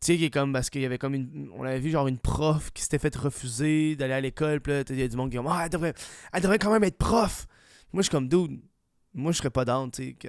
Tu 0.00 0.12
sais, 0.12 0.16
qui 0.16 0.24
est 0.24 0.30
comme 0.30 0.52
parce 0.52 0.70
qu'il 0.70 0.80
y 0.80 0.86
avait 0.86 0.98
comme 0.98 1.14
une. 1.14 1.50
On 1.54 1.64
avait 1.64 1.78
vu 1.78 1.90
genre 1.90 2.08
une 2.08 2.18
prof 2.18 2.70
qui 2.72 2.82
s'était 2.82 2.98
fait 2.98 3.14
refuser 3.14 3.94
d'aller 3.94 4.14
à 4.14 4.20
l'école. 4.20 4.60
Puis 4.60 4.72
là, 4.72 4.84
il 4.88 4.98
y 4.98 5.02
a 5.02 5.08
du 5.08 5.16
monde 5.16 5.30
qui 5.30 5.38
dit 5.38 5.44
Ah, 5.46 5.62
elle 5.64 5.70
devrait, 5.70 5.94
elle 6.32 6.42
devrait 6.42 6.58
quand 6.58 6.72
même 6.72 6.84
être 6.84 6.98
prof. 6.98 7.46
Moi, 7.92 8.02
je 8.02 8.08
suis 8.08 8.10
comme 8.10 8.28
dude. 8.28 8.60
Moi, 9.12 9.32
je 9.32 9.38
serais 9.38 9.50
pas 9.50 9.64
down, 9.64 9.90
tu 9.90 10.04
sais, 10.04 10.12
que, 10.14 10.28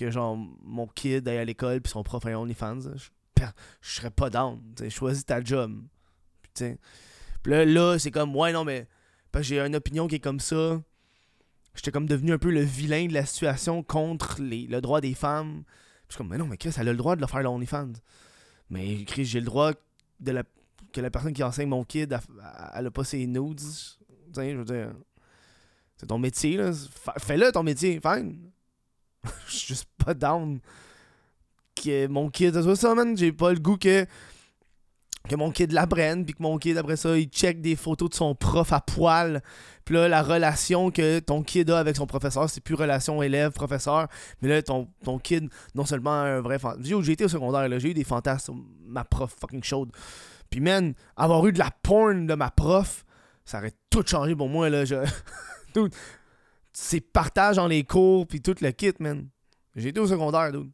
que 0.00 0.10
genre 0.10 0.36
mon 0.62 0.86
kid 0.86 1.28
aille 1.28 1.38
à 1.38 1.44
l'école 1.44 1.80
puis 1.80 1.90
son 1.90 2.02
prof 2.02 2.24
ait 2.24 2.34
OnlyFans. 2.34 2.80
Je, 2.96 3.46
serais 3.82 4.10
pas 4.10 4.30
down. 4.30 4.60
Tu 4.76 4.84
sais, 4.84 4.90
choisis 4.90 5.24
ta 5.24 5.42
job. 5.42 5.82
Puis, 6.54 6.76
là, 7.44 7.64
là 7.64 7.98
c'est 7.98 8.10
comme, 8.10 8.34
ouais, 8.34 8.52
non, 8.52 8.64
mais. 8.64 8.86
Parce 9.32 9.44
que 9.44 9.48
j'ai 9.54 9.60
une 9.60 9.76
opinion 9.76 10.08
qui 10.08 10.16
est 10.16 10.20
comme 10.20 10.40
ça. 10.40 10.82
J'étais 11.74 11.92
comme 11.92 12.06
devenu 12.06 12.32
un 12.32 12.38
peu 12.38 12.50
le 12.50 12.62
vilain 12.62 13.06
de 13.06 13.14
la 13.14 13.24
situation 13.24 13.82
contre 13.82 14.42
les, 14.42 14.66
le 14.66 14.80
droit 14.80 15.00
des 15.00 15.14
femmes. 15.14 15.62
Je 16.08 16.14
suis 16.14 16.18
comme, 16.18 16.28
mais 16.28 16.38
non, 16.38 16.46
mais 16.46 16.56
Chris, 16.56 16.72
elle 16.76 16.88
a 16.88 16.92
le 16.92 16.98
droit 16.98 17.14
de 17.14 17.20
le 17.20 17.26
faire 17.26 17.42
l'OnlyFans. 17.42 17.92
Mais 18.70 19.04
Chris, 19.04 19.24
j'ai 19.24 19.38
le 19.38 19.46
droit 19.46 19.72
de 20.18 20.32
la, 20.32 20.42
que 20.92 21.00
la 21.00 21.10
personne 21.10 21.32
qui 21.32 21.44
enseigne 21.44 21.68
mon 21.68 21.84
kid, 21.84 22.18
elle, 22.74 22.86
a 22.86 22.90
pas 22.90 23.04
ses 23.04 23.26
nudes. 23.26 23.60
Tu 23.60 24.34
sais, 24.34 24.52
je 24.52 24.56
veux 24.56 24.64
dire. 24.64 24.92
C'est 25.96 26.06
ton 26.06 26.18
métier, 26.18 26.56
là. 26.56 26.72
Fais-le, 27.18 27.52
ton 27.52 27.62
métier. 27.62 28.00
Fine. 28.00 28.50
Je 29.48 29.54
suis 29.56 29.68
juste 29.68 29.88
pas 30.04 30.14
down 30.14 30.60
que 31.74 32.06
mon 32.06 32.30
kid 32.30 32.54
ça 32.54 32.76
ça, 32.76 32.94
man. 32.94 33.16
J'ai 33.16 33.32
pas 33.32 33.52
le 33.52 33.58
goût 33.58 33.76
que 33.76 34.06
que 35.28 35.36
mon 35.36 35.50
kid 35.50 35.72
l'apprenne, 35.72 36.24
puis 36.24 36.34
que 36.34 36.42
mon 36.42 36.58
kid, 36.58 36.76
après 36.76 36.96
ça, 36.96 37.16
il 37.16 37.26
check 37.26 37.60
des 37.60 37.76
photos 37.76 38.10
de 38.10 38.14
son 38.14 38.34
prof 38.34 38.72
à 38.72 38.80
poil. 38.80 39.42
Puis 39.84 39.94
là, 39.94 40.08
la 40.08 40.22
relation 40.22 40.90
que 40.90 41.18
ton 41.18 41.42
kid 41.42 41.70
a 41.70 41.78
avec 41.78 41.96
son 41.96 42.06
professeur, 42.06 42.48
c'est 42.48 42.60
plus 42.60 42.74
relation 42.74 43.22
élève-professeur. 43.22 44.08
Mais 44.40 44.48
là, 44.48 44.62
ton, 44.62 44.88
kid, 45.22 45.48
non 45.74 45.84
seulement 45.84 46.10
un 46.10 46.40
vrai 46.40 46.58
fantasme. 46.58 47.02
J'ai 47.02 47.12
été 47.12 47.24
au 47.24 47.28
secondaire, 47.28 47.68
là, 47.68 47.78
j'ai 47.78 47.90
eu 47.90 47.94
des 47.94 48.04
fantasmes 48.04 48.62
ma 48.86 49.04
prof 49.04 49.34
fucking 49.40 49.62
chaude. 49.62 49.90
Puis, 50.48 50.60
man, 50.60 50.94
avoir 51.16 51.46
eu 51.46 51.52
de 51.52 51.58
la 51.58 51.70
porn 51.82 52.26
de 52.26 52.34
ma 52.34 52.50
prof, 52.50 53.04
ça 53.44 53.58
aurait 53.58 53.74
tout 53.90 54.02
changé 54.04 54.34
pour 54.34 54.48
moi, 54.48 54.68
là. 54.70 54.84
Je... 54.84 54.96
c'est 56.82 57.02
partage 57.02 57.56
dans 57.56 57.66
les 57.66 57.84
cours, 57.84 58.26
puis 58.26 58.40
tout 58.40 58.54
le 58.62 58.70
kit, 58.70 58.94
man. 59.00 59.28
J'ai 59.76 59.90
été 59.90 60.00
au 60.00 60.06
secondaire, 60.06 60.50
dude. 60.50 60.70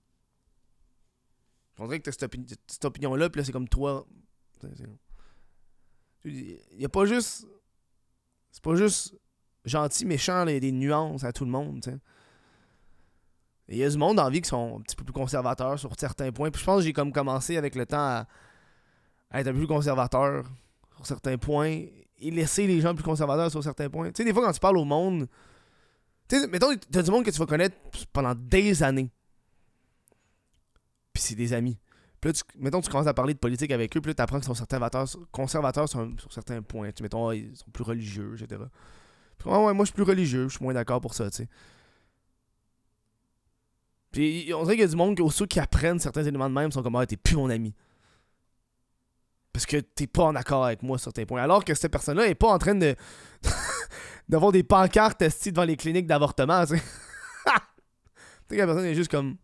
On 1.79 1.87
dirait 1.87 1.99
que 1.99 2.09
t'as 2.09 2.13
cette, 2.13 2.33
cette 2.69 2.85
opinion-là, 2.85 3.29
puis 3.29 3.41
là, 3.41 3.45
c'est 3.45 3.51
comme 3.51 3.69
toi. 3.69 4.07
Il 6.25 6.61
y 6.79 6.85
a 6.85 6.89
pas 6.89 7.07
juste. 7.07 7.49
C'est 8.53 8.63
pas 8.63 8.77
juste 8.77 9.17
gentil, 9.65 10.07
méchant, 10.07 10.47
il 10.47 10.55
y 10.55 10.57
a 10.57 10.61
des 10.61 10.71
nuances 10.71 11.25
à 11.25 11.33
tout 11.33 11.45
le 11.45 11.51
monde, 11.51 11.83
tu 11.83 11.91
sais. 11.91 11.99
Il 13.69 13.77
y 13.77 13.83
a 13.83 13.91
du 13.91 13.99
monde 13.99 14.21
en 14.21 14.31
vie 14.31 14.41
qui 14.41 14.49
sont 14.49 14.79
un 14.79 14.83
petit 14.83 14.95
peu 14.95 15.03
plus 15.03 15.13
conservateurs 15.13 15.77
sur 15.77 15.91
certains 15.99 16.31
points. 16.31 16.53
Puis 16.53 16.61
je 16.61 16.67
pense 16.67 16.79
que 16.79 16.85
j'ai 16.85 16.93
comme 16.93 17.13
commencé 17.13 17.57
avec 17.57 17.75
le 17.75 17.85
temps 17.85 17.99
à, 17.99 18.27
être 19.33 19.49
un 19.49 19.53
peu 19.53 19.59
plus 19.59 19.67
conservateur 19.67 20.45
sur 20.95 21.05
certains 21.05 21.37
points 21.37 21.83
et 22.19 22.31
laisser 22.31 22.69
les 22.69 22.81
gens 22.81 22.95
plus 22.95 23.03
conservateurs 23.03 23.51
sur 23.51 23.65
certains 23.65 23.91
points. 23.91 24.13
Tu 24.13 24.19
sais, 24.19 24.25
des 24.25 24.33
fois, 24.33 24.45
quand 24.45 24.53
tu 24.53 24.61
parles 24.61 24.79
au 24.79 24.85
monde, 24.85 25.27
tu 26.29 26.41
sais, 26.41 26.47
mettons, 26.49 26.75
t'as 26.91 27.03
du 27.03 27.11
monde 27.11 27.25
que 27.25 27.31
tu 27.31 27.39
vas 27.39 27.47
connaître 27.47 27.77
pendant 28.13 28.35
des 28.35 28.83
années. 28.83 29.11
Puis 31.13 31.23
c'est 31.23 31.35
des 31.35 31.53
amis. 31.53 31.79
Puis 32.21 32.31
là, 32.31 32.33
tu, 32.33 32.43
mettons, 32.59 32.81
tu 32.81 32.91
commences 32.91 33.07
à 33.07 33.15
parler 33.15 33.35
de 33.35 33.39
politique 33.39 33.71
avec 33.71 33.97
eux, 33.97 34.01
puis 34.01 34.11
là, 34.11 34.15
tu 34.15 34.23
apprends 34.23 34.41
qu'ils 34.41 34.55
sont 34.55 34.67
conservateurs 35.31 35.89
sur, 35.89 36.09
sur, 36.19 36.33
certains 36.33 36.63
points. 36.63 36.91
Tu 36.93 37.03
mettons, 37.03 37.31
ils 37.33 37.57
sont 37.57 37.71
plus 37.73 37.85
religieux, 37.85 38.35
etc. 38.39 38.63
Puis, 39.39 39.51
ouais, 39.51 39.75
moi, 39.75 39.85
je 39.85 39.87
suis 39.87 39.95
plus 39.95 40.03
religieux, 40.03 40.49
je 40.49 40.57
suis 40.57 40.65
moins 40.65 40.75
d'accord 40.75 41.01
pour 41.01 41.15
ça, 41.15 41.31
tu 41.31 41.37
sais. 41.37 41.49
Puis 44.13 44.51
on 44.55 44.63
dirait 44.63 44.77
qu'il 44.77 44.85
y 44.85 44.89
a 44.89 44.89
du 44.89 44.97
monde 44.97 45.21
ceux 45.31 45.45
qui 45.45 45.61
apprennent 45.61 45.99
certains 45.99 46.25
éléments 46.25 46.49
de 46.49 46.55
même, 46.55 46.73
sont 46.73 46.83
comme, 46.83 46.97
ah, 46.97 47.05
t'es 47.07 47.19
plus 47.19 47.37
mon 47.37 47.51
ami. 47.51 47.75
Parce 49.53 49.67
que 49.67 49.77
t'es 49.79 50.07
pas 50.07 50.25
en 50.25 50.35
accord 50.35 50.65
avec 50.65 50.83
moi 50.83 50.99
sur 50.99 51.13
tes 51.13 51.27
points. 51.27 51.43
Alors 51.43 51.65
que 51.65 51.75
cette 51.75 51.93
personne-là 51.93 52.27
est 52.27 52.35
pas 52.35 52.49
en 52.49 52.59
train 52.59 52.75
de. 52.75 52.95
d'avoir 54.29 54.53
des 54.53 54.63
pancartes 54.63 55.23
devant 55.23 55.65
les 55.65 55.77
cliniques 55.77 56.07
d'avortement, 56.07 56.65
tu 56.67 56.77
sais. 56.77 56.83
sais, 58.49 58.57
la 58.57 58.67
personne 58.67 58.85
est 58.85 58.95
juste 58.95 59.11
comme. 59.11 59.37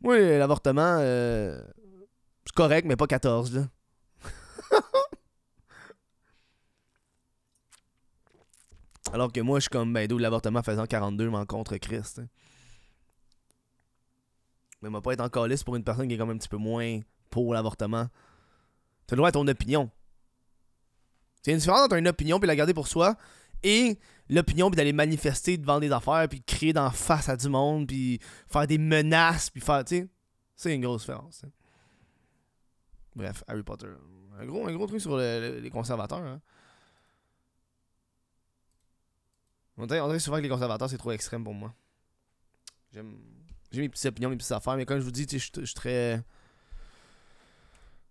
Moi, 0.00 0.18
l'avortement, 0.18 0.98
euh, 1.00 1.60
c'est 2.44 2.54
correct, 2.54 2.86
mais 2.86 2.96
pas 2.96 3.06
14, 3.06 3.54
là. 3.54 3.68
Alors 9.12 9.32
que 9.32 9.40
moi, 9.40 9.58
je 9.60 9.62
suis 9.62 9.70
comme, 9.70 9.92
ben, 9.92 10.06
d'où 10.08 10.18
l'avortement 10.18 10.62
faisant 10.62 10.86
42, 10.86 11.24
je 11.24 11.30
m'en 11.30 11.46
contre 11.46 11.76
Christ. 11.76 12.18
Hein. 12.18 12.26
Mais 14.82 14.90
m'a 14.90 15.00
pas 15.00 15.14
être 15.14 15.38
en 15.38 15.46
liste 15.46 15.64
pour 15.64 15.76
une 15.76 15.84
personne 15.84 16.08
qui 16.08 16.14
est 16.14 16.18
comme 16.18 16.30
un 16.30 16.36
petit 16.36 16.48
peu 16.48 16.58
moins 16.58 17.00
pour 17.30 17.54
l'avortement. 17.54 18.08
Tu 19.06 19.16
dois 19.16 19.28
être 19.28 19.34
ton 19.34 19.48
opinion. 19.48 19.90
C'est 21.42 21.52
une 21.52 21.58
différence 21.58 21.80
entre 21.80 21.96
une 21.96 22.08
opinion 22.08 22.38
puis 22.38 22.46
la 22.46 22.56
garder 22.56 22.74
pour 22.74 22.86
soi 22.86 23.16
et 23.62 23.98
l'opinion 24.28 24.70
puis 24.70 24.76
d'aller 24.76 24.92
manifester 24.92 25.58
devant 25.58 25.80
des 25.80 25.92
affaires 25.92 26.28
puis 26.28 26.42
crier 26.42 26.72
d'en 26.72 26.90
face 26.90 27.28
à 27.28 27.36
du 27.36 27.48
monde 27.48 27.86
puis 27.86 28.20
faire 28.48 28.66
des 28.66 28.78
menaces 28.78 29.50
puis 29.50 29.60
faire, 29.60 29.84
tu 29.84 29.96
sais, 29.96 30.08
c'est 30.56 30.74
une 30.74 30.82
grosse 30.82 31.02
différence. 31.02 31.44
Bref, 33.14 33.44
Harry 33.46 33.62
Potter. 33.62 33.88
Un 34.38 34.46
gros, 34.46 34.66
un 34.66 34.72
gros 34.72 34.86
truc 34.86 35.00
sur 35.00 35.16
les 35.16 35.70
conservateurs. 35.70 36.18
Hein. 36.18 36.40
On 39.76 39.86
dirait, 39.86 40.18
souvent 40.18 40.36
que 40.38 40.42
les 40.42 40.48
conservateurs, 40.48 40.88
c'est 40.88 40.98
trop 40.98 41.12
extrême 41.12 41.44
pour 41.44 41.54
moi. 41.54 41.74
J'aime 42.92 43.16
j'ai 43.74 43.80
mes 43.80 43.88
petites 43.88 44.06
opinions, 44.06 44.30
mes 44.30 44.36
petites 44.36 44.52
affaires, 44.52 44.76
mais 44.76 44.86
comme 44.86 45.00
je 45.00 45.04
vous 45.04 45.10
dis, 45.10 45.26
je 45.28 45.38
suis 45.38 45.74
très. 45.74 46.22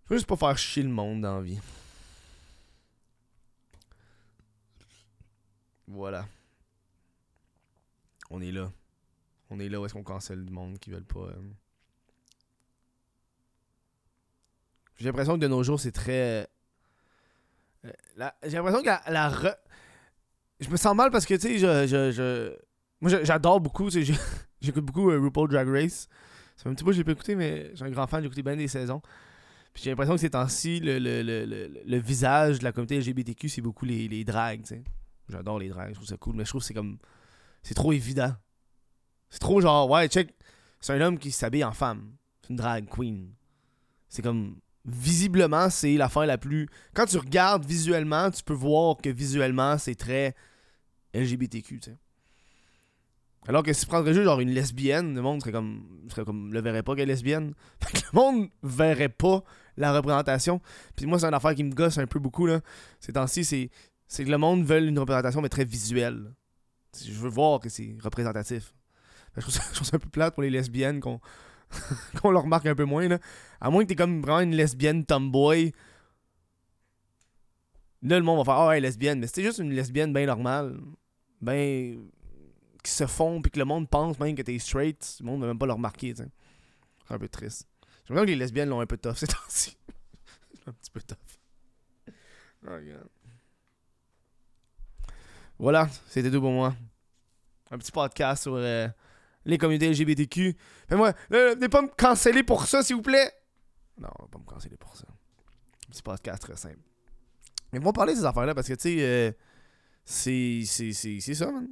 Je 0.04 0.10
veux 0.10 0.16
juste 0.16 0.26
pas 0.26 0.36
faire 0.36 0.58
chier 0.58 0.82
le 0.82 0.90
monde 0.90 1.22
dans 1.22 1.36
la 1.36 1.42
vie. 1.42 1.58
Voilà. 5.86 6.26
On 8.30 8.40
est 8.40 8.52
là. 8.52 8.72
On 9.50 9.60
est 9.60 9.68
là 9.68 9.80
où 9.80 9.84
est-ce 9.84 9.94
qu'on 9.94 10.02
cancelle 10.02 10.44
du 10.44 10.52
monde 10.52 10.78
qui 10.78 10.90
veulent 10.90 11.04
pas. 11.04 11.20
Euh, 11.20 11.42
J'ai 14.96 15.06
l'impression 15.06 15.34
que 15.34 15.40
de 15.40 15.48
nos 15.48 15.62
jours, 15.62 15.80
c'est 15.80 15.92
très. 15.92 16.48
Euh, 17.84 17.92
j'ai 18.44 18.56
l'impression 18.56 18.82
que 18.82 19.10
la, 19.10 19.28
re... 19.28 19.54
Je 20.60 20.70
me 20.70 20.76
sens 20.76 20.96
mal 20.96 21.10
parce 21.10 21.26
que, 21.26 21.34
tu 21.34 21.40
sais, 21.40 21.58
je, 21.58 21.86
je, 21.86 22.12
je... 22.12 22.56
Moi, 23.00 23.10
j'adore 23.24 23.60
beaucoup, 23.60 23.90
tu 23.90 24.04
sais, 24.04 24.14
j'écoute 24.60 24.84
beaucoup 24.84 25.10
euh, 25.10 25.20
RuPaul 25.20 25.50
Drag 25.50 25.68
Race. 25.68 26.08
C'est 26.56 26.68
un 26.68 26.74
petit 26.74 26.84
peu 26.84 26.90
que 26.90 26.96
j'ai 26.96 27.04
pas 27.04 27.12
écouté, 27.12 27.34
mais 27.34 27.74
j'ai 27.74 27.84
un 27.84 27.90
grand 27.90 28.06
fan, 28.06 28.20
j'ai 28.20 28.26
écouté 28.26 28.42
bien 28.42 28.56
des 28.56 28.68
saisons. 28.68 29.02
Puis 29.74 29.82
j'ai 29.82 29.90
l'impression 29.90 30.14
que 30.14 30.20
ces 30.20 30.30
temps-ci, 30.30 30.78
le, 30.78 30.98
le, 31.00 31.22
le, 31.22 31.82
le, 31.84 31.98
visage 31.98 32.60
de 32.60 32.64
la 32.64 32.70
communauté 32.70 32.98
LGBTQ, 33.00 33.48
c'est 33.48 33.60
beaucoup 33.60 33.84
les, 33.84 34.06
les 34.06 34.22
drags, 34.22 34.62
tu 34.62 34.68
sais. 34.68 34.84
J'adore 35.28 35.58
les 35.58 35.68
drags, 35.68 35.90
je 35.90 35.94
trouve 35.94 36.06
ça 36.06 36.16
cool, 36.16 36.36
mais 36.36 36.44
je 36.44 36.50
trouve 36.50 36.60
que 36.60 36.66
c'est 36.66 36.74
comme. 36.74 36.98
C'est 37.62 37.74
trop 37.74 37.92
évident. 37.92 38.34
C'est 39.30 39.38
trop 39.38 39.60
genre, 39.60 39.88
ouais, 39.90 40.08
check. 40.08 40.34
C'est 40.80 40.92
un 40.92 41.00
homme 41.00 41.18
qui 41.18 41.30
s'habille 41.30 41.64
en 41.64 41.72
femme. 41.72 42.14
C'est 42.42 42.50
une 42.50 42.56
drag 42.56 42.86
queen. 42.88 43.32
C'est 44.08 44.22
comme 44.22 44.56
visiblement, 44.84 45.70
c'est 45.70 45.94
l'affaire 45.94 46.26
la 46.26 46.38
plus. 46.38 46.68
Quand 46.94 47.06
tu 47.06 47.16
regardes 47.16 47.64
visuellement, 47.64 48.30
tu 48.30 48.42
peux 48.42 48.54
voir 48.54 48.98
que 48.98 49.08
visuellement, 49.08 49.78
c'est 49.78 49.94
très 49.94 50.34
LGBTQ, 51.14 51.80
tu 51.80 51.90
sais. 51.90 51.96
Alors 53.46 53.62
que 53.62 53.72
si 53.72 53.82
tu 53.82 53.86
prendrais 53.86 54.14
juste 54.14 54.24
genre 54.24 54.40
une 54.40 54.50
lesbienne, 54.50 55.14
le 55.14 55.20
monde 55.20 55.40
serait 55.40 55.52
comme. 55.52 55.84
Serait 56.08 56.24
comme 56.24 56.52
le 56.52 56.60
verrait 56.60 56.82
pas 56.82 56.94
qu'elle 56.94 57.10
est 57.10 57.12
lesbienne. 57.12 57.54
Fait 57.80 57.98
que 57.98 58.04
le 58.12 58.18
monde 58.18 58.48
verrait 58.62 59.10
pas 59.10 59.42
la 59.76 59.92
représentation. 59.92 60.60
Puis 60.96 61.06
moi, 61.06 61.18
c'est 61.18 61.26
une 61.26 61.34
affaire 61.34 61.54
qui 61.54 61.64
me 61.64 61.74
gosse 61.74 61.98
un 61.98 62.06
peu 62.06 62.18
beaucoup, 62.18 62.46
là. 62.46 62.60
Ces 63.00 63.12
temps-ci, 63.12 63.44
c'est. 63.44 63.70
C'est 64.06 64.24
que 64.24 64.30
le 64.30 64.38
monde 64.38 64.64
veut 64.64 64.86
une 64.86 64.98
représentation, 64.98 65.40
mais 65.40 65.48
très 65.48 65.64
visuelle. 65.64 66.32
Je 67.04 67.12
veux 67.12 67.28
voir 67.28 67.60
que 67.60 67.68
c'est 67.68 67.96
représentatif. 68.00 68.74
je, 69.36 69.40
trouve 69.40 69.54
ça, 69.54 69.62
je 69.72 69.96
un 69.96 69.98
peu 69.98 70.08
plate 70.08 70.34
pour 70.34 70.42
les 70.42 70.50
lesbiennes 70.50 71.00
qu'on 71.00 71.20
qu'on 72.20 72.30
le 72.30 72.38
remarque 72.38 72.66
un 72.66 72.74
peu 72.74 72.84
moins. 72.84 73.08
Là. 73.08 73.18
À 73.60 73.70
moins 73.70 73.82
que 73.82 73.88
t'es 73.88 73.96
comme 73.96 74.20
vraiment 74.20 74.40
une 74.40 74.54
lesbienne 74.54 75.04
tomboy. 75.04 75.72
Là, 78.02 78.18
le 78.18 78.24
monde 78.24 78.38
va 78.38 78.44
faire 78.44 78.54
Ah 78.54 78.68
ouais, 78.68 78.80
lesbienne. 78.80 79.20
Mais 79.20 79.26
c'était 79.26 79.42
juste 79.42 79.58
une 79.58 79.72
lesbienne 79.72 80.12
bien 80.12 80.26
normale. 80.26 80.78
Ben. 81.40 81.98
qui 82.82 82.90
se 82.90 83.06
fond, 83.06 83.42
puis 83.42 83.50
que 83.50 83.58
le 83.58 83.64
monde 83.64 83.88
pense 83.88 84.18
même 84.18 84.34
que 84.34 84.42
t'es 84.42 84.58
straight. 84.58 85.16
Le 85.20 85.26
monde 85.26 85.40
va 85.40 85.48
même 85.48 85.58
pas 85.58 85.66
le 85.66 85.72
remarquer, 85.72 86.14
C'est 86.16 86.30
un 87.10 87.18
peu 87.18 87.28
triste. 87.28 87.66
J'aimerais 88.06 88.24
que 88.24 88.30
les 88.30 88.36
lesbiennes 88.36 88.68
l'ont 88.68 88.80
un 88.80 88.86
peu 88.86 88.98
tough 88.98 89.16
ces 89.16 89.26
temps-ci. 89.26 89.76
un 90.66 90.72
petit 90.72 90.90
peu 90.90 91.00
tough. 91.00 91.16
Oh, 92.66 92.78
voilà, 95.64 95.88
c'était 96.08 96.30
tout 96.30 96.42
pour 96.42 96.50
moi. 96.50 96.74
Un 97.70 97.78
petit 97.78 97.90
podcast 97.90 98.42
sur. 98.42 98.54
Euh, 98.56 98.86
les 99.46 99.56
communautés 99.56 99.90
LGBTQ. 99.90 100.54
Mais 100.90 100.96
moi, 100.96 101.14
ne 101.30 101.66
pas 101.68 101.80
me 101.80 101.88
canceller 101.88 102.42
pour 102.42 102.66
ça, 102.66 102.82
s'il 102.82 102.96
vous 102.96 103.02
plaît. 103.02 103.32
Non, 103.98 104.10
pas 104.30 104.38
me 104.38 104.44
canceller 104.44 104.76
pour 104.76 104.94
ça. 104.94 105.06
Petit 105.90 106.02
podcast 106.02 106.42
très 106.42 106.56
simple. 106.56 106.80
Mais 107.72 107.78
on 107.78 107.82
va 107.82 107.94
parler 107.94 108.12
de 108.12 108.18
ces 108.18 108.26
affaires-là 108.26 108.54
parce 108.54 108.68
que, 108.68 108.74
tu 108.74 108.80
sais, 108.82 108.96
euh, 109.00 109.32
c'est, 110.04 110.64
ça, 111.34 111.50
man. 111.50 111.66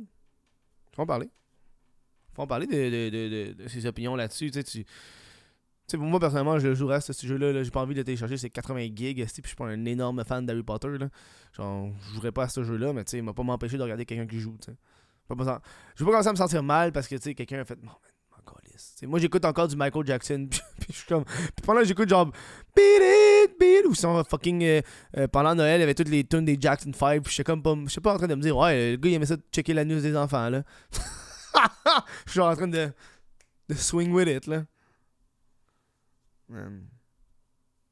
Faut 0.97 1.03
en 1.03 1.07
parler. 1.07 1.29
Faut 2.33 2.43
en 2.43 2.47
parler 2.47 2.67
de, 2.67 3.11
de, 3.11 3.53
de, 3.53 3.69
ces 3.69 3.85
opinions 3.85 4.17
là-dessus. 4.17 4.51
Tu 4.51 4.63
sais. 4.63 4.87
Sais, 5.87 5.97
pour 5.97 6.07
moi, 6.07 6.21
personnellement, 6.21 6.59
je 6.59 6.75
jouerais 6.75 6.97
à 6.97 7.01
ce 7.01 7.13
jeu-là. 7.27 7.53
-là, 7.53 7.63
J'ai 7.63 7.71
pas 7.71 7.81
envie 7.81 7.95
de 7.95 8.01
le 8.01 8.05
télécharger, 8.05 8.37
c'est 8.37 8.51
80 8.51 8.89
gigs. 8.95 9.25
Puis 9.25 9.43
je 9.43 9.47
suis 9.49 9.57
pas 9.57 9.67
un 9.67 9.85
énorme 9.85 10.25
fan 10.25 10.45
d'Harry 10.47 10.63
Potter. 10.63 10.99
Là. 10.99 11.09
Genre, 11.53 11.91
je 12.01 12.15
jouerais 12.15 12.33
pas 12.33 12.45
à 12.45 12.49
ce 12.49 12.63
jeu-là, 12.63 12.93
mais 12.93 13.05
tu 13.05 13.13
sais, 13.13 13.19
il 13.19 13.23
m'a 13.23 13.33
pas 13.33 13.43
m'empêché 13.43 13.77
de 13.77 13.83
regarder 13.83 14.05
quelqu'un 14.05 14.27
qui 14.27 14.41
joue. 14.41 14.57
sais. 14.65 14.73
Pas. 15.29 15.35
Je 15.95 16.05
vais 16.05 16.11
pas 16.11 16.13
commencer 16.13 16.29
à 16.29 16.33
me 16.33 16.37
sentir 16.37 16.63
mal 16.63 16.93
parce 16.93 17.09
que 17.09 17.15
tu 17.17 17.23
sais, 17.23 17.35
quelqu'un 17.35 17.61
a 17.61 17.65
fait. 17.65 17.83
Non, 17.83 17.93
man, 18.31 18.41
T'sais, 18.75 19.07
moi 19.07 19.19
j'écoute 19.19 19.45
encore 19.45 19.69
du 19.69 19.77
Michael 19.77 20.07
Jackson 20.07 20.49
puis, 20.81 20.89
je 20.89 20.97
suis 20.97 21.07
comme 21.07 21.25
puis 21.25 21.65
pendant 21.65 21.85
j'écoute 21.85 22.09
genre 22.09 22.27
beat 22.75 23.03
it 23.03 23.59
beat 23.61 23.87
ou 23.87 23.95
son 23.95 24.25
fucking 24.25 24.65
euh, 24.65 24.81
euh, 25.19 25.29
pendant 25.29 25.55
Noël 25.55 25.79
il 25.79 25.81
y 25.81 25.83
avait 25.85 25.95
toutes 25.95 26.09
les 26.09 26.25
tunes 26.25 26.45
des 26.45 26.57
Jackson 26.59 26.91
5 26.93 27.23
puis 27.23 27.33
j'étais 27.33 27.45
comme 27.45 27.63
pas 27.63 27.77
je 27.85 27.91
suis 27.91 28.01
pas 28.01 28.15
en 28.15 28.19
train 28.19 28.27
de 28.27 28.35
me 28.35 28.41
dire 28.41 28.57
ouais 28.57 28.93
le 28.93 28.97
gars 28.97 29.11
il 29.11 29.15
aimait 29.15 29.27
ça 29.27 29.37
de 29.37 29.43
checker 29.53 29.75
la 29.75 29.85
news 29.85 30.01
des 30.01 30.17
enfants 30.17 30.49
là 30.49 30.63
je 32.27 32.31
suis 32.31 32.41
en 32.41 32.55
train 32.57 32.67
de 32.67 32.91
de 33.69 33.75
swing 33.75 34.11
with 34.13 34.29
it 34.29 34.47
là 34.47 34.65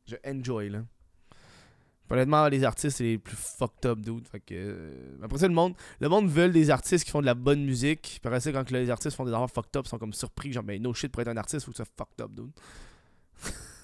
je 0.07 0.16
enjoy 0.27 0.70
là 0.70 0.83
honnêtement, 2.11 2.49
les 2.49 2.64
artistes, 2.64 2.99
c'est 2.99 3.05
les 3.05 3.18
plus 3.18 3.37
fucked 3.37 3.87
up, 3.87 4.01
dude. 4.01 4.27
Fait 4.27 4.42
euh, 4.53 5.16
après 5.23 5.38
ça, 5.38 5.49
le 5.49 5.55
monde, 5.55 5.75
le 6.01 6.09
monde 6.09 6.29
veut 6.29 6.51
des 6.51 6.70
artistes 6.70 7.05
qui 7.05 7.11
font 7.11 7.20
de 7.20 7.27
la 7.27 7.35
bonne 7.35 7.64
musique. 7.64 8.18
Puis 8.20 8.29
après 8.29 8.40
ça, 8.40 8.53
quand 8.53 8.70
les 8.70 8.90
artistes 8.90 9.16
font 9.16 9.25
des 9.25 9.33
affaires 9.33 9.51
fucked 9.51 9.77
up, 9.77 9.87
ils 9.87 9.88
sont 9.88 9.99
comme 9.99 10.12
surpris. 10.12 10.53
Genre, 10.53 10.62
ben, 10.62 10.81
no 10.83 10.92
shit, 10.92 11.11
pour 11.12 11.23
être 11.23 11.29
un 11.29 11.37
artiste, 11.37 11.64
faut 11.64 11.70
que 11.70 11.77
ça 11.77 11.85
fucked 11.85 12.20
up, 12.20 12.33
dude. 12.33 12.51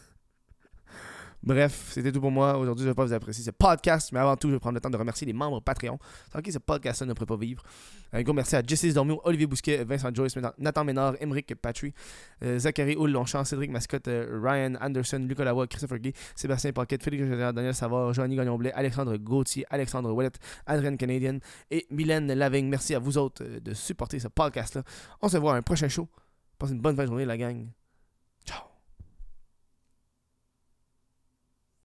Bref, 1.46 1.90
c'était 1.92 2.10
tout 2.10 2.20
pour 2.20 2.32
moi. 2.32 2.58
Aujourd'hui, 2.58 2.82
je 2.82 2.88
ne 2.88 2.90
vais 2.90 2.96
pas 2.96 3.04
vous 3.04 3.12
apprécier 3.12 3.44
ce 3.44 3.52
podcast, 3.52 4.10
mais 4.10 4.18
avant 4.18 4.34
tout, 4.36 4.48
je 4.48 4.54
vais 4.54 4.58
prendre 4.58 4.74
le 4.74 4.80
temps 4.80 4.90
de 4.90 4.96
remercier 4.96 5.24
les 5.28 5.32
membres 5.32 5.60
Patreon. 5.60 5.96
Sans 6.32 6.42
qui 6.42 6.50
ce 6.50 6.58
podcast-là 6.58 7.06
ne 7.06 7.12
pourrait 7.12 7.26
pas 7.26 7.36
vivre. 7.36 7.62
Un 8.12 8.22
gros 8.22 8.32
merci 8.32 8.56
à 8.56 8.62
Jesse 8.66 8.92
Dormio, 8.92 9.20
Olivier 9.22 9.46
Bousquet, 9.46 9.84
Vincent 9.84 10.12
Joyce, 10.12 10.34
Nathan 10.58 10.84
Ménard, 10.84 11.14
Emeric 11.20 11.54
Patry, 11.54 11.94
euh, 12.42 12.58
Zachary 12.58 12.96
Hull 12.96 13.12
Longchamp, 13.12 13.44
Cédric 13.44 13.70
Mascotte, 13.70 14.08
euh, 14.08 14.40
Ryan 14.42 14.74
Anderson, 14.80 15.18
Lucas 15.18 15.44
Lavoie, 15.44 15.68
Christopher 15.68 16.00
Gay, 16.00 16.14
Sébastien 16.34 16.72
Paquette, 16.72 17.04
Félix 17.04 17.24
Daniel 17.28 17.74
Savard, 17.74 18.12
Joanny 18.12 18.34
Gagnon-Blais, 18.34 18.72
Alexandre 18.72 19.16
Gauthier, 19.16 19.64
Alexandre 19.70 20.10
Wallet, 20.10 20.32
Adrien 20.66 20.96
Canadian 20.96 21.38
et 21.70 21.86
Mylène 21.90 22.32
Laving. 22.32 22.68
Merci 22.68 22.96
à 22.96 22.98
vous 22.98 23.18
autres 23.18 23.44
euh, 23.44 23.60
de 23.60 23.72
supporter 23.72 24.18
ce 24.18 24.26
podcast-là. 24.26 24.82
On 25.22 25.28
se 25.28 25.36
voit 25.36 25.54
à 25.54 25.58
un 25.58 25.62
prochain 25.62 25.86
show. 25.86 26.08
Passez 26.58 26.72
une 26.72 26.80
bonne 26.80 26.96
fin 26.96 27.02
de 27.04 27.08
journée, 27.08 27.24
la 27.24 27.38
gang. 27.38 27.68